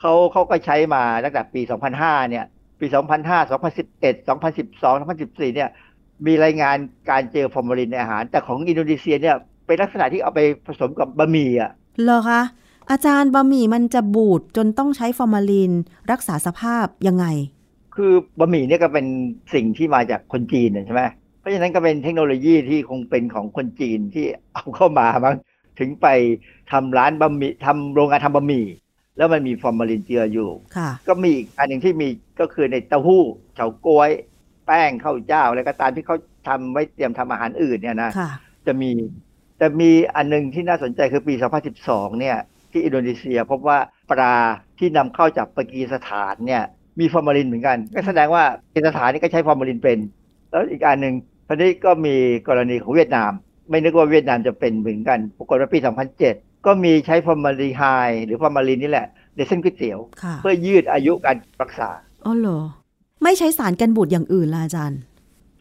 [0.01, 1.61] เขาเขาก็ใช้มาตั้งแต่ปี
[1.97, 2.45] 2005 เนี่ย
[2.81, 5.71] ปี 2005 2011 2012 2014 เนี่ย
[6.27, 6.77] มีรายงาน
[7.11, 11.71] การเจอฟอร์มาลินในอาหาร แต่ของอินโดนีเซียเนี่ยเป็นลักษณะที่เอาไปผสมกับบะหมี่อะ
[12.03, 12.43] เหรอคะ
[12.91, 15.73] อาจารย์บะหมี่มันจะบูดจนต้องใช้ฟอร์มาลีน
[16.11, 17.27] รักษาสภาพยังไง
[17.95, 19.07] คือบะหมี่เนี่ยก็เป็น
[19.55, 21.03] สิ่งที่มาจากคนจีนน่ะใช่ไหม
[21.43, 25.37] เพราะฉะนั้นก็เป็นเทคโนโลยีที่คงเป็นของคนจีนที่เอาเข้ามามั้ง
[25.79, 26.07] ถึงไป
[26.73, 28.67] ทำร้านบะหมี่ทำโรงงานทำบะหมี่
[29.17, 32.09] แล้วมันมีฟอร์มาลินเจืออยู่ค่ะก็มีอีกอันหนึ่งที่มี
[32.41, 33.23] ก็คือในเต้าหู้
[33.55, 34.11] เฉาก๊วย
[34.67, 36.17] แป้งข้าวเจ้าอะไรก็ตามที่เขา
[36.49, 38.31] ทำไว้เตรียมทำอาหารอื่นเนี่ยนะค่ะ
[38.67, 38.91] จะมี
[39.59, 41.35] แต่มีอันหนึงที่น่าสนใจคือปี
[41.77, 42.37] 2012 เนี่ย
[42.73, 43.79] ที่อินโดนีเซียพบว่า
[44.11, 44.37] ปลา
[44.79, 46.63] ที่นำเข้าจากปากีสถานเนี่ย
[47.01, 49.99] มีฟอร์มาลินเหมือนกัน ก็แสดงว่าปากีสถานนี่ก็ใช้ฟอร์มาลินเป็น
[50.51, 51.15] แล้วอีกอันหนึ่ง
[51.55, 52.17] ตอนนี้ก็มี
[52.49, 53.33] กรณีของเวียดนาม
[53.71, 55.79] ไม่นึกว่าเวียดนามจะเป็นเหมือนกัน ปรากฏว่าปี
[56.23, 57.83] 2007 ก็มีใช้ฟอร์มาลดีไฮด์
[58.25, 61.91] หรือฟอร์มาลินนี่แหละในเส้นก๋วยเตี๋ยวค่ะเพื่อยืดอายุการรักษา
[62.25, 62.59] อ๋อเหรอ
[63.23, 65.01] ไม่ใช้สารกันบูดอย่างอื่นล่ะอาจารย์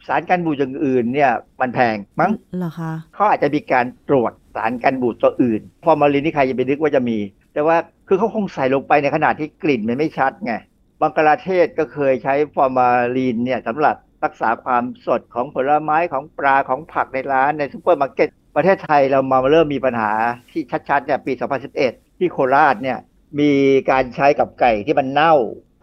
[0.06, 1.30] สารกันบูดอย่างอื่นเนี่ย
[1.60, 7.18] มันแพงมั้งเหรอคะเขาอาจจะมีการตรวจสารกันบูดตัวอื่น ฟอร์มาลินนี่ใครจะไปนึกว่าจะมี
[7.54, 7.76] แต่ว่า
[8.08, 10.54] คือเขาคงใส่ลงไปในขนาดที่กลิ่นมันไม่ชัดไง
[11.00, 20.12] บังกลาเทศก็เคยใช้ฟอร์มาลินเนี่ยสำหรับ รักษาความสดของผลไม้ของปลาของผักในร้านในซูเปอร์มาร์เก็ตประเทศไทยเรามาเริ่มมีปัญหา
[20.50, 21.32] ที่ชัดๆเนี่ยปี
[21.76, 22.98] 2011 ที่โคราชเนี่ย
[23.40, 23.52] มี
[23.90, 25.34] การใช้กับไก่ที่มันเน่า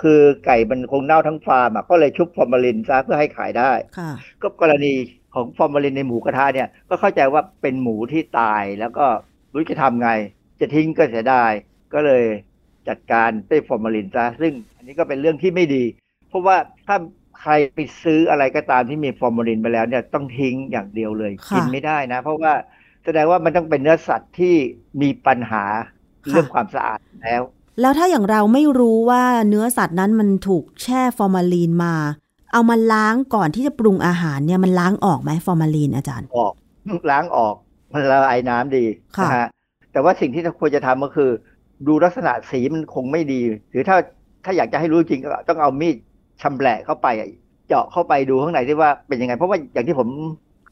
[0.04, 4.12] คือไก่มันคงเน่าทั้งฟาร์มอะก็เลยชุบฟอร์มาลินซะเพื่อให้ขายได้ค่ะ
[4.42, 4.94] ก็กรณี
[5.34, 9.06] ของฟอร์มาลินในหมูกระทะเนี่ยก็เข้าใจว่าเป็นหมูที่ตายแล้วก็
[9.54, 10.10] รู้จะทำไง
[10.60, 11.52] จะทิ้งก็เสียดาย
[11.94, 12.24] ก็เลย
[12.88, 15.84] จัดการด้วยฟอร์มาลินซะซึ่งอันนี้ก็เป็นเรื่องที่ไม่ดี
[16.30, 16.98] เพราะว่าถ้า
[17.42, 22.54] ใครไปซื้ออะไรก็ตามที่มีฟอร์มาลินไปแล้วเนี่ยต้องทิ้งอย่างเดียวเลยค่ะกินไม่ได้นะ เพราะว่า
[23.06, 24.56] แสดงว่ามันต้องเป็นเนื้อสัตว์ที่
[25.02, 25.64] มีปัญหา
[26.30, 27.42] เรื่องความสะอาดแล้ว
[27.82, 31.96] แล้วถ้าอย่างเราไม่รู้ว่าเนื้อสัตว์นั้นมันถูกแช่ฟอร์มาลีนมา
[32.54, 36.54] เอามาล้างก่อนที่จะปรุงอาหารเนี่ยมันล้างออกไหมฟอร์มาลีนอาจารย์ ออก
[37.12, 37.56] ล้างออก
[37.94, 38.86] มันละลายน้ำดี
[39.18, 39.48] ค่ะนะฮะ
[39.92, 41.30] แต่ว่าสิ่งที่ควรจะทำก็คือ
[41.88, 43.98] ดูลักษณะสีมันคงไม่ดี หรือถ้า
[44.46, 45.96] ถ้าอยากจะให้รู้จริงก็ต้องเอามีด
[46.42, 47.28] ชำแหละเข้าไปอะ
[47.68, 50.08] เจาะเข้าไปดูข้างในที่ว่าเป็นยังไง เพราะว่าอย่างที่ผม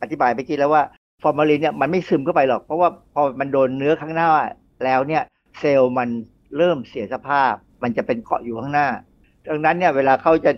[0.01, 0.83] อธิบายไปกี้แล้วว่า
[1.23, 4.29] ฟอร์มาลินเนี่ยมันไม่ซึมเข้าไปหรอก เพราะว่าพอมันโดนเนื้อข้างหน้า
[4.85, 5.23] แล้วเนี่ย
[5.59, 6.09] เซลล์มัน
[6.57, 7.53] เริ่มเสียสภาพ
[7.83, 8.87] มันจะเป็นเกาะอยู่ข้างหน้า
[9.47, 10.51] ดังนั้นเนี่ยเวลาเขาจะ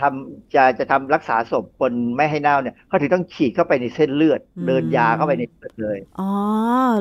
[0.00, 6.30] ทำจะจะทำรักษาศพคนไม่ให้เน่าเนี่ยเขาถึงต้องฉีดเข้าไปในเส้นเลือดอืมเดินยาเข้าไปในเลือดเลย อ๋อ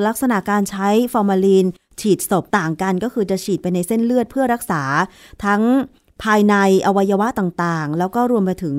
[0.07, 1.65] ลักษณะการใช้ฟอร์มาลีน
[2.01, 4.81] ฉีดศพต่างกันก็คือจะฉีดไปในเส้นเลือดเพื่อรักษา
[5.45, 5.61] ทั้ง
[6.23, 6.55] ภายใน
[6.87, 8.77] อวัยวะต่างๆ แล้วก็รวมไปถึง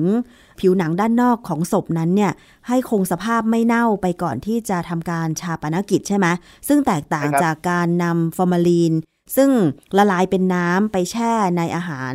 [0.59, 2.31] ผิวหนังด้านนอกของศพนั้นเนี่ย
[2.67, 6.27] ให้คงสภาพไม่เน่าไปก่อนที่จะทำการชาปนกิจใช่ไหม
[6.67, 8.93] ซึ่งแตกต่างใช่ครับจากการนำฟอร์มาลีน
[9.35, 9.49] ซึ่ง
[9.97, 12.13] ละลายเป็นน้ำไปแช่ในอาหาร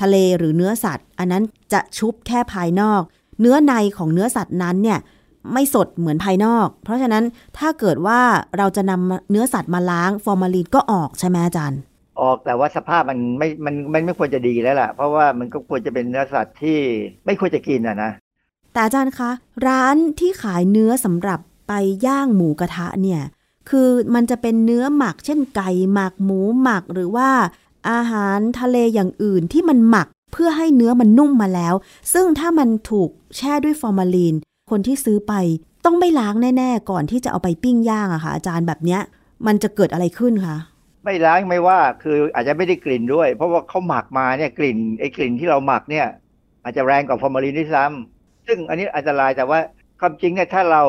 [0.00, 1.42] ทะเลหรือเนื้อสัตว์ อันนั้น
[1.72, 3.02] จะชุบแค่ภายนอก
[3.40, 4.98] เนื้อในของเนื้อสัตว์นั้นเนี่ย
[5.52, 7.24] ไม่สดเหมือนภายนอก เพราะฉะนั้น
[7.58, 8.20] ถ้าเกิดว่า
[8.56, 11.80] เราจะนำเนื้อสัตว์มาล้างฟอร์มาลีนก็ออกใช่ไหมอาจารย์
[12.22, 16.78] ออกแต่ว่าสภาพมันไม่มันมันไม่ควรจะดีแล้วล่ะ เพราะว่ามันก็ควรจะเป็นเนื้อสัตว์ที่
[17.26, 18.10] ไม่ควรจะกินอะนะ
[18.72, 19.30] แต่อาจารย์คะ
[19.66, 21.72] ร้านที่ขายเนื้อสำหรับไป
[22.06, 23.22] ย่างหมูกระทะเนี่ย
[23.70, 27.30] คือมันจะเป็นเนื้อหมัก เช่นไก่หมักหมูหมักหรือว่า
[27.90, 31.74] อาหารทะเลอย่างอื่นที่มันหมักเพื่อให้เนื้อมันนุ่มมาแล้ว
[32.12, 34.34] ซึ่งถ้ามันถูกแช่ด้วยฟอร์มาลีน
[34.70, 35.32] คนที่ซื้อไป
[35.84, 39.00] ต้องไม่ล้างแน่ ๆ ก่อนที่จะเอาไปปิ้งย่างอะค่ะอาจารย์แบบเนี้ย
[39.46, 40.56] มันจะเกิดอะไรขึ้นคะ
[41.08, 46.06] ไม่ล้างไม่ว่าคืออาจจะไม่ได้กลิ่นด้วย เพราะว่าเขาหมักมาเนี่ยกลิ่นไอ้กลิ่นที่เราหมักเนี่ย
[46.64, 49.58] อาจจะแรงกว่าฟอร์มาลินด้วยซ้ำซึ่งอันนี้อันตรายแต่ว่า
[50.00, 50.82] ความจริงเนี่ยถ้าเรา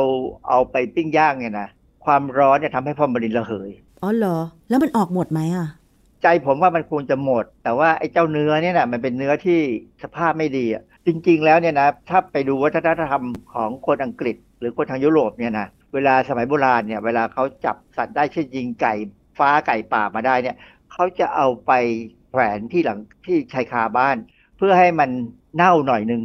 [0.48, 1.70] เอาไปปิ้งย่างเนี่ยนะ
[2.06, 3.70] ความร้อนเนี่ยทำให้ฟอร์มาลินระเหย
[4.02, 4.38] อ๋อเหรอ
[4.70, 5.68] แล้วมันออกหมดไหมอะ
[6.24, 9.60] ใจผมว่ามันควรจะหมด แต่ว่าไอ้เจ้าเนื้อเนี่ยนะมันเป็นเนื้อที่
[10.04, 18.94] สภาพไม่ดีอะจริง ๆ แล้วเนี่ยนะถ้าไปดูวัฒนธรรมของคนอังกฤษ หรือคนทางยุโรปเนี่ยนะเวลาสมัยโบราณเนี่ยเวลาเขาจับสัตว์ได้เช่นยิงไก่
[19.40, 20.56] ฟ้าไก่ป่ามาได้เนี่ย
[20.92, 21.72] เขาจะเอาไป
[22.32, 24.18] แขวนที่หลังที่ชายคาบ้าน
[24.58, 25.10] เพื่อให้มัน
[25.56, 26.22] เน่าหน่อยนึง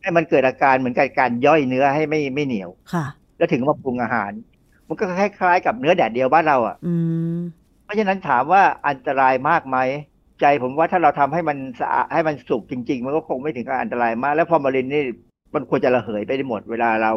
[0.00, 3.04] ให้มันเกิดอาการเหมือนกับการย่อยเนื้อให้ไม่ไม่เหนียวค่ะ
[3.36, 4.32] แล้วถึงมาปรุงอาหาร
[4.88, 6.94] มันก็คล้ายๆกับเนื้อแดดเดียวบ้านเราอะอื
[7.34, 7.38] ม
[7.84, 9.78] เพราะฉะนั้นถามว่าอันตรายมากไหม
[10.40, 15.04] ใจผมว่าถ้าเราทำให้มันสะอาดให้มันสุกจริง ๆ มันก็คงไม่ถึงกับอันตรายมาก แล้วฟอร์มาลินนี่
[15.54, 17.12] มันควรจะระเหยไปได้หมดเวลาเรา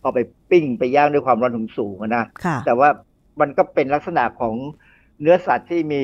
[0.00, 0.18] เอาไป
[0.50, 2.88] ปิ้งไปย่างด้วยความร้อนสูงๆอะนะค่ะแต่ว่า
[3.40, 4.54] มันก็เป็นลักษณะของ
[5.20, 6.02] เนื้อสัตว์ที่มี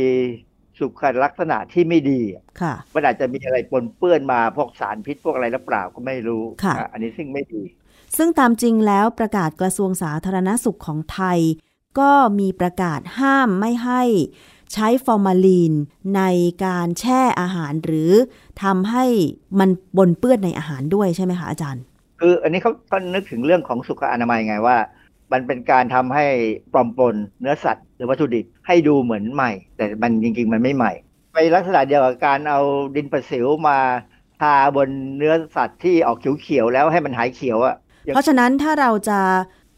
[0.79, 7.63] สุขลักษณะที่ไม่ดีอะค่ะมันอาจจะมีอะไรปนเปื้อนมาพวกสารพิษพวกอะไรหรือเปล่าก็ไม่รู้ค่ะอะอันนี้ซึ่งไม่ดี
[8.17, 11.39] ซึ่งตามจริงแล้วประกาศกระทรวงสาธารณสุขของไทย
[12.01, 14.03] ก็มีประกาศห้ามไม่ให้
[14.73, 15.73] ใช้ฟอร์มาลีน
[16.17, 16.23] ใน
[16.65, 18.13] การแช่อาหารหรือ
[18.63, 19.05] ทำให้
[19.59, 21.83] มันบนเปื้อนในอาหารด้วยใช่ไหมคะอาจารย์
[22.21, 24.77] คืออันนี้เขาก็นึกถึงเรื่องของสุขอนามัยไงว่า
[25.33, 26.27] มันเป็นการทำให้
[26.73, 30.93] ปลอมปนเนื้อสัตว์ หรือวัตถุดิบให้ดูเหมือนใหม่ แต่มันจริง ๆ มันไม่ใหม่
[31.33, 32.61] ไปลักษณะเดียวกับการเอา
[32.97, 33.79] ดินประสิวมา
[34.41, 37.77] ทาบนเนื้อสัตว์ที่ออกเขียวๆแล้วให้มันหายเขียวอะ
[38.15, 39.21] เพราะฉะนั้นถ้าเราจะ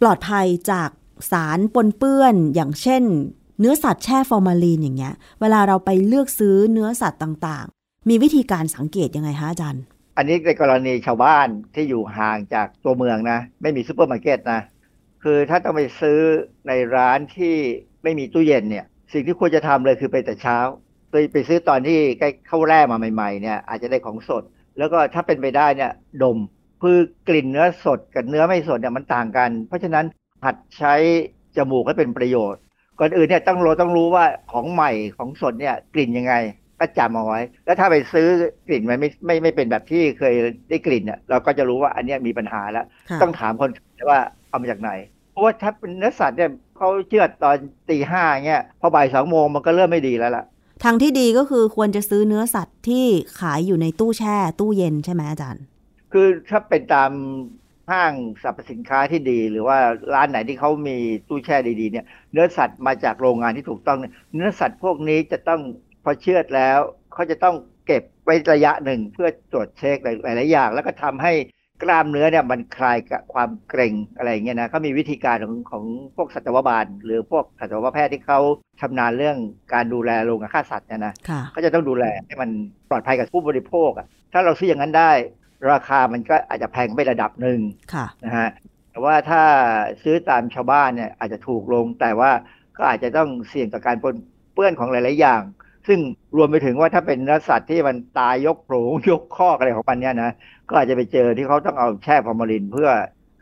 [0.00, 0.90] ปลอดภัยจาก
[1.32, 3.02] สารปนเปื้อนอย่างเช่น
[3.60, 9.82] เนื้อสัตว์แช่ฟอร์มาลีนอย่างเงี้ย เวลาเราไปเลือกซื้อเนื้อสัตว์ต่างๆ มีวิธีการสังเกตยังไงคะอาจารย์
[10.16, 14.60] อันนี้ในกรณีชาวบ้านที่อยู่ห่างจากตัวเมืองนะ ไม่มีซูเปอร์มาร์เก็ตนะ
[15.24, 16.18] คือถ้าต้องไปซื้อ
[16.68, 17.56] ในร้านที่
[18.02, 20.58] ไม่มีตู้เย็นเนี่ย สิ่งที่ควรจะทำเลยคือไปแต่เช้า
[21.10, 24.42] ไปไปซื้อตอนที่ใกล้เขาแล่มาใหม่ๆเนี่ยอาจจะได้ของสด
[24.78, 26.38] แล้วก็ถ้าเป็นไปได้เนี่ยดม
[26.82, 26.98] คือ
[27.28, 30.04] กลิ่นเนื้อสดกับเนื้อไม่สดเนี่ยมันต่างกัน เพราะฉะนั้น
[30.44, 30.94] หัดใช้
[31.56, 32.60] จมูกให้เป็นประโยชน์
[33.00, 36.34] ก่อนอื่นเนี่ยต้องรู้ต้องรู้ว่าของใหม่ของสดเนี่ยกลิ่นยังไง
[36.80, 38.26] ก็จำเอาไว้ แล้วถ้าไปซื้อ
[38.68, 40.34] กลิ่นมันไม่ไม่ไม่เป็นแบบที่เคย
[40.70, 44.18] ได้กลิ่นเนี่ยเราก็จะรู้ว่าอันเนี้ยมีปัญหาแล้วค่ะต้องถามคนขายว่า
[44.48, 44.90] เอามาจากไหน
[45.34, 47.56] เพราะว่าถ้าเป็นเนื้อสัตว์เนี่ยเขาเชื่อดตอน
[47.90, 50.44] ตีห้าเงี้ยพอบ่ายสองโมงมันก็เริ่มไม่ดีแล้วล่ะ
[50.84, 53.04] ทางที่ดีก็คือควรจะซื้อเนื้อสัตว์ที่
[53.40, 55.64] ขายอยู่ในตู้แช่ตู้เย็นใช่ไหมอาจารย์
[56.12, 57.12] คือถ้าเป็นตาม
[57.90, 58.12] ห้าง
[58.42, 59.78] สรรพสินค้าที่ดีหรือว่า
[60.14, 60.96] ร้านไหนที่เขามี
[61.28, 65.60] ตู้แช่ดีๆเนี่ย เนื้อสัตว์มาจากโรงงานที่ถูกต้องเนี่ยเนื้อสัตว์พวกนี้จะต้อง
[66.04, 66.78] พอเชือดแล้ว
[67.12, 67.56] เขาจะต้อง
[67.86, 71.32] เก็บไว้ระยะหนึ่งเพื่อตรวจเช็คหลายๆอย่าง แล้วก็ทำให้
[71.82, 75.84] กล้ามเนื้อเนี่ยมันคลายกับความเกร็งอะไรเงี้ยนะเขามีวิธีการของของ
[76.16, 78.40] พวกสัตวบาล หรือพวกสัตวแพทย์ที่เขา
[78.80, 79.36] ชำนาญเรื่อง
[79.74, 82.50] การดูแลโรงฆ่าสัตว์เนี่ยนะค่ะเขาจะต้องดูแลให้มัน
[82.90, 85.10] ปลอดภัยกับผู้บริโภคอะถ้าเราซื้ออย่างนั้นได้
[85.72, 87.60] ราคามันก็อาจจะแพงไประดับหนึ่ง
[87.94, 88.48] ค่ะนะฮะ
[88.90, 89.42] แต่ว่าถ้า
[90.02, 92.30] ซื้อตามชาวบ้านเนี่ยอาจจะถูกลง แต่ว่า
[92.78, 94.14] ก็อาจจะต้องเสี่ยงกับการปน
[94.54, 95.42] เปื้อนของหลาย ๆ อย่าง
[95.88, 96.00] ซึ่ง
[96.36, 100.30] รวมไปถึงว่าถ้าเป็นเนื้อสัตว์ที่มันตายยกโผงยกคอกอะไรของมันเนี่ยนะ
[100.68, 102.90] ก็อาจจะไปเจอที่เขาต้องเอาแช่ฟอร์มาลินเพื่อ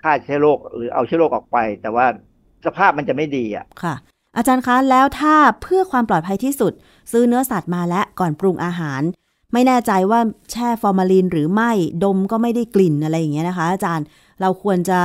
[0.03, 2.07] ฆ่าเชื้อโรคหรือเอาเชื้อโรคออกไป แต่ว่า
[2.67, 3.95] สภาพมันจะไม่ดีอะค่ะ
[4.37, 6.73] อาจารย์คะแล้วถ้าเพื่อความปลอดภัยที่สุด
[7.13, 9.03] ซื้อเนื้อสัตว์มาและก่อนปรุงอาหาร
[9.53, 10.21] ไม่แน่ใจว่า
[10.51, 11.73] แช่ฟอร์มาลินหรือไม่
[12.05, 14.07] ดมก็ไม่ได้กลิ่นอะไรอย่างเงี้ยนะคะ อาจารย์
[14.41, 15.01] เราควรจะ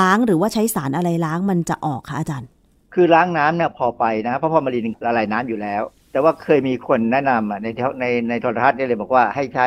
[0.00, 2.48] ล้างหรือว่าใช้สารอะไรล้างมันจะออกคะอาจารย์
[2.94, 5.82] คือล้างน้ำเนี่ยพอไปนะเพราะฟอร์มาลินละลายน้ำอยู่แล้ว
[6.16, 9.66] แต่ว่าเคยมีคนแนะนำอะในเทในในโทรทัศน์เนี่ยเลยบอกว่าให้ใช้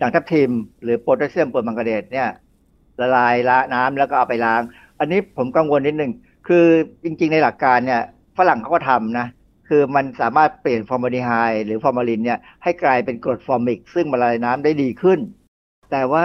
[0.00, 0.50] ด่างทับทิม
[0.82, 2.28] หรือโพแทสเซียมเปอร์มังกาเนตเนี่ย
[3.00, 4.62] ละลายละน้ำแล้วก็เอาไปล้าง
[5.00, 6.12] อันนี้ผมกังวลนิดนึง
[6.48, 6.64] คือ
[7.04, 8.02] จริง ๆ ในหลักการเนี่ย
[8.38, 9.26] ฝรั่งเขาก็ทำนะ
[9.68, 15.18] คือมันสามารถเปลี่ยนฟอร์มาลดีไฮด์หรือฟอร์มาลินเนี่ยให้กลายเป็นกรดฟอร์มิก ซึ่งละลายน้ำได้ดีขึ้น
[15.90, 16.24] แต่ว่า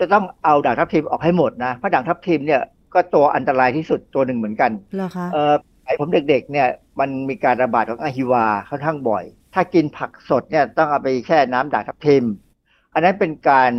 [0.00, 2.62] จะต้องเอาด่างทับทิมออกให้หมดนะเพราะด่างทับทิมเนี่ย
[2.94, 6.68] ก็ตัวอันตรายที่สุดตัวหนึ่งเหมือนกันเหรอคะเออไอผมเด็กๆเนี่ย
[7.00, 9.24] มันมีการระบาดของอะฮิวาค่อนข้างบ่อย
[9.54, 12.24] ถ้ากินผักสดเนี่ยต้องเอาไปแช่น้ำด่างทับทิม
[12.94, 13.70] อันนั้นเป็นการ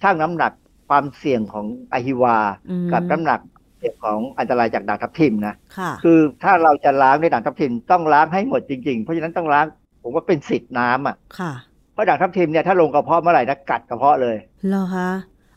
[0.00, 0.52] ชั่งน้ำหนัก
[0.88, 2.36] ความเสี่ยงของอะฮิวา
[2.70, 3.40] อืมกับน้ำหนัก
[3.78, 9.66] เสี่ยงของอันตรายจากด่างทับทิมนะค่ะคือถ้าเราจะล้างด้วยด่างทับทิมต้องล้างให้หมดจริงๆ เพราะฉะนั้นต้องล้าง
[10.02, 11.52] ผมว่าเป็นสิทธิ์น้ำอะค่ะ
[11.92, 14.36] เพราะด่างทับทิมเนี่ยถ้าลงกระเพาะเมื่อไหร่นะกัดกระเพาะเลย
[14.68, 15.10] เหรอคะ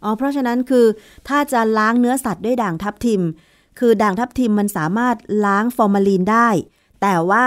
[0.03, 0.85] อ๋อเพราะฉะนั้นคือ
[1.27, 3.21] ถ้าจะล้างเนื้อสัตว์ด้วยด่างทับทิม
[3.79, 5.15] คือด่างทับทิมมันสามารถ
[5.45, 6.49] ล้างฟอร์มาลีนได้
[7.01, 7.45] แต่ว่า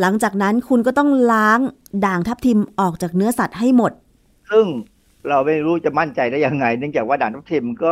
[0.00, 1.58] หลังจากนั้นคุณก็ต้องล้าง
[2.06, 3.92] ด่างทับทิมออกจากเนื้อสัตว์ให้หมด
[4.50, 4.66] ซึ่ง
[5.28, 7.90] เราไม่รู้จะมั่นใจได้ยังไง เนื่องจากว่าด่างทับทิมก็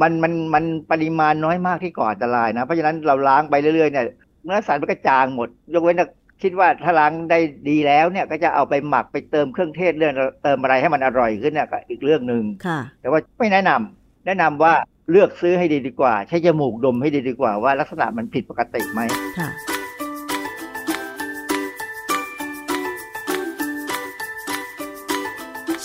[0.00, 4.06] มันมันมันปริมาณน้อยมากที่ก่ออันตรายนะ เพราะฉะนั้นเราล้างไปเรื่อยๆเนี่ย
[4.44, 6.06] เนื้อสัตว์มันก็จางหมด ยกเว้นแต่
[6.42, 14.72] คิดว่าถ้าล้างได้ดีแล้วเนี่ยก็จะเอาไปหมักไปเติมเครื่องเทศเรื่องเติมอะไรให้มันอร่อยขึ้นเนี่ยก็อีกเรื่องหนึ่งค่ะแต่ว่าไม่แนะนำแนะนำว่า
[15.10, 19.00] เลือกซื้อให้ดีดีกว่า ใช้จมูกดมให้ดีดีกว่าว่าลักษณะมันผิดปกติไหม
[19.38, 19.48] ค่ะ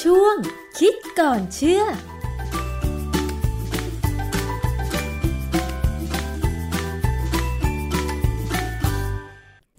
[0.01, 0.35] ช่วง
[0.79, 1.83] คิดก่อนเชื่อ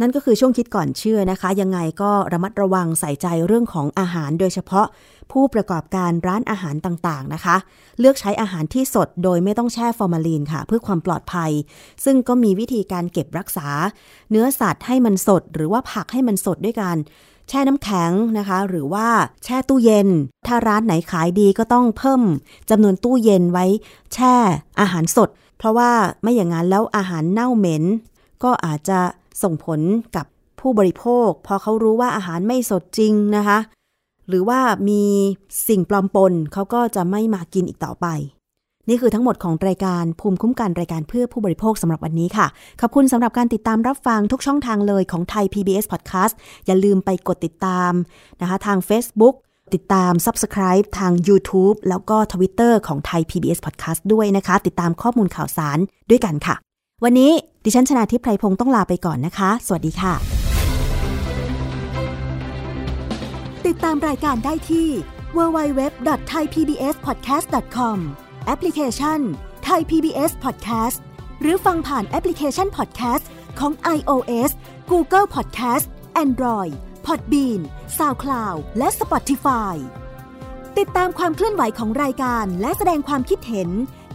[0.01, 4.87] นั่นก็คือช่วงคิดก่อนเชื่อนะคะ ยังไงก็ระมัดระวังใส่ใจเรื่องของอาหารโดยเฉพาะ
[5.33, 7.57] ผู้ประกอบการร้านอาหารต่างๆนะคะ
[8.01, 11.51] เลือกใช้อาหารที่สดโดยไม่ต้องแช่ฟอร์มาลีนค่ะ เพื่อความปลอดภัย
[12.05, 13.69] ซึ่งก็มีวิธีการเก็บรักษา
[14.31, 16.97] เนื้อสัตว์ให้มันสด หรือว่าผักให้มันสดด้วยกัน
[17.49, 19.07] แช่น้ำแข็งนะคะ หรือว่า
[19.45, 20.09] แช่ตู้เย็น
[20.47, 22.23] ถ้าร้านไหนขายดีก็ต้องเพิ่ม
[22.71, 23.67] จำนวนตู้เย็นไว้
[24.15, 24.35] แช่
[24.81, 25.29] อาหารสด
[25.59, 25.91] เพราะว่า
[26.23, 27.85] ไม่อย่างนั้นแล้วอาหารเน่าเหม็น
[28.45, 29.01] ก็อาจจะ
[29.43, 29.81] ส่งผล
[30.17, 30.27] กับ
[30.61, 33.59] ผู้บริโภค พอเขารู้ว่าอาหารไม่สดจริงนะคะ
[34.29, 35.03] หรือว่ามี
[35.69, 38.07] สิ่งปลอมปนเขาก็จะไม่มากินอีกต่อไป
[38.89, 42.47] นี่คือทั้งหมดของรายการภูมิคุ้มกันรายการเพื่อผู้บริโภคสำหรับวันนี้ค่ะ
[42.81, 46.35] ขอบคุณสำหรับการติดตามรับฟังทุกช่องทางเลยของไทย PBS Podcast
[46.67, 47.93] อย่าลืมไปกดติดตาม
[48.41, 49.35] นะคะทาง Facebook
[49.75, 55.79] ติดตาม Subscribe ทาง YouTube แล้วก็ Twitter ของไทย PBS Podcast ด้วยนะคะ ติดตามข้อมูลข่าวสาร
[56.11, 56.57] ด้วยกันค่ะ
[57.05, 57.33] วันนี้
[57.65, 60.15] ดิฉันชนะทิพไพรพงศ์ต้องลาไปก่อนนะคะ สวัสดีค่ะ
[63.67, 64.89] ติดตามรายการได้ที่
[65.37, 67.99] www.thaipbspodcast.com
[68.47, 69.21] แอปพลิเคชัน
[69.69, 70.99] Thai PBS Podcast
[71.43, 73.25] หรือฟังผ่านแอปพลิเคชัน Podcast
[73.59, 74.51] ของ iOS
[74.91, 75.87] Google Podcast
[76.25, 76.73] Android
[77.07, 77.61] Podbean
[77.99, 79.75] SoundCloud และ Spotify
[80.79, 83.71] ติดตามความเคลื่อนไหวของรายการและแสดงความคิดเห็น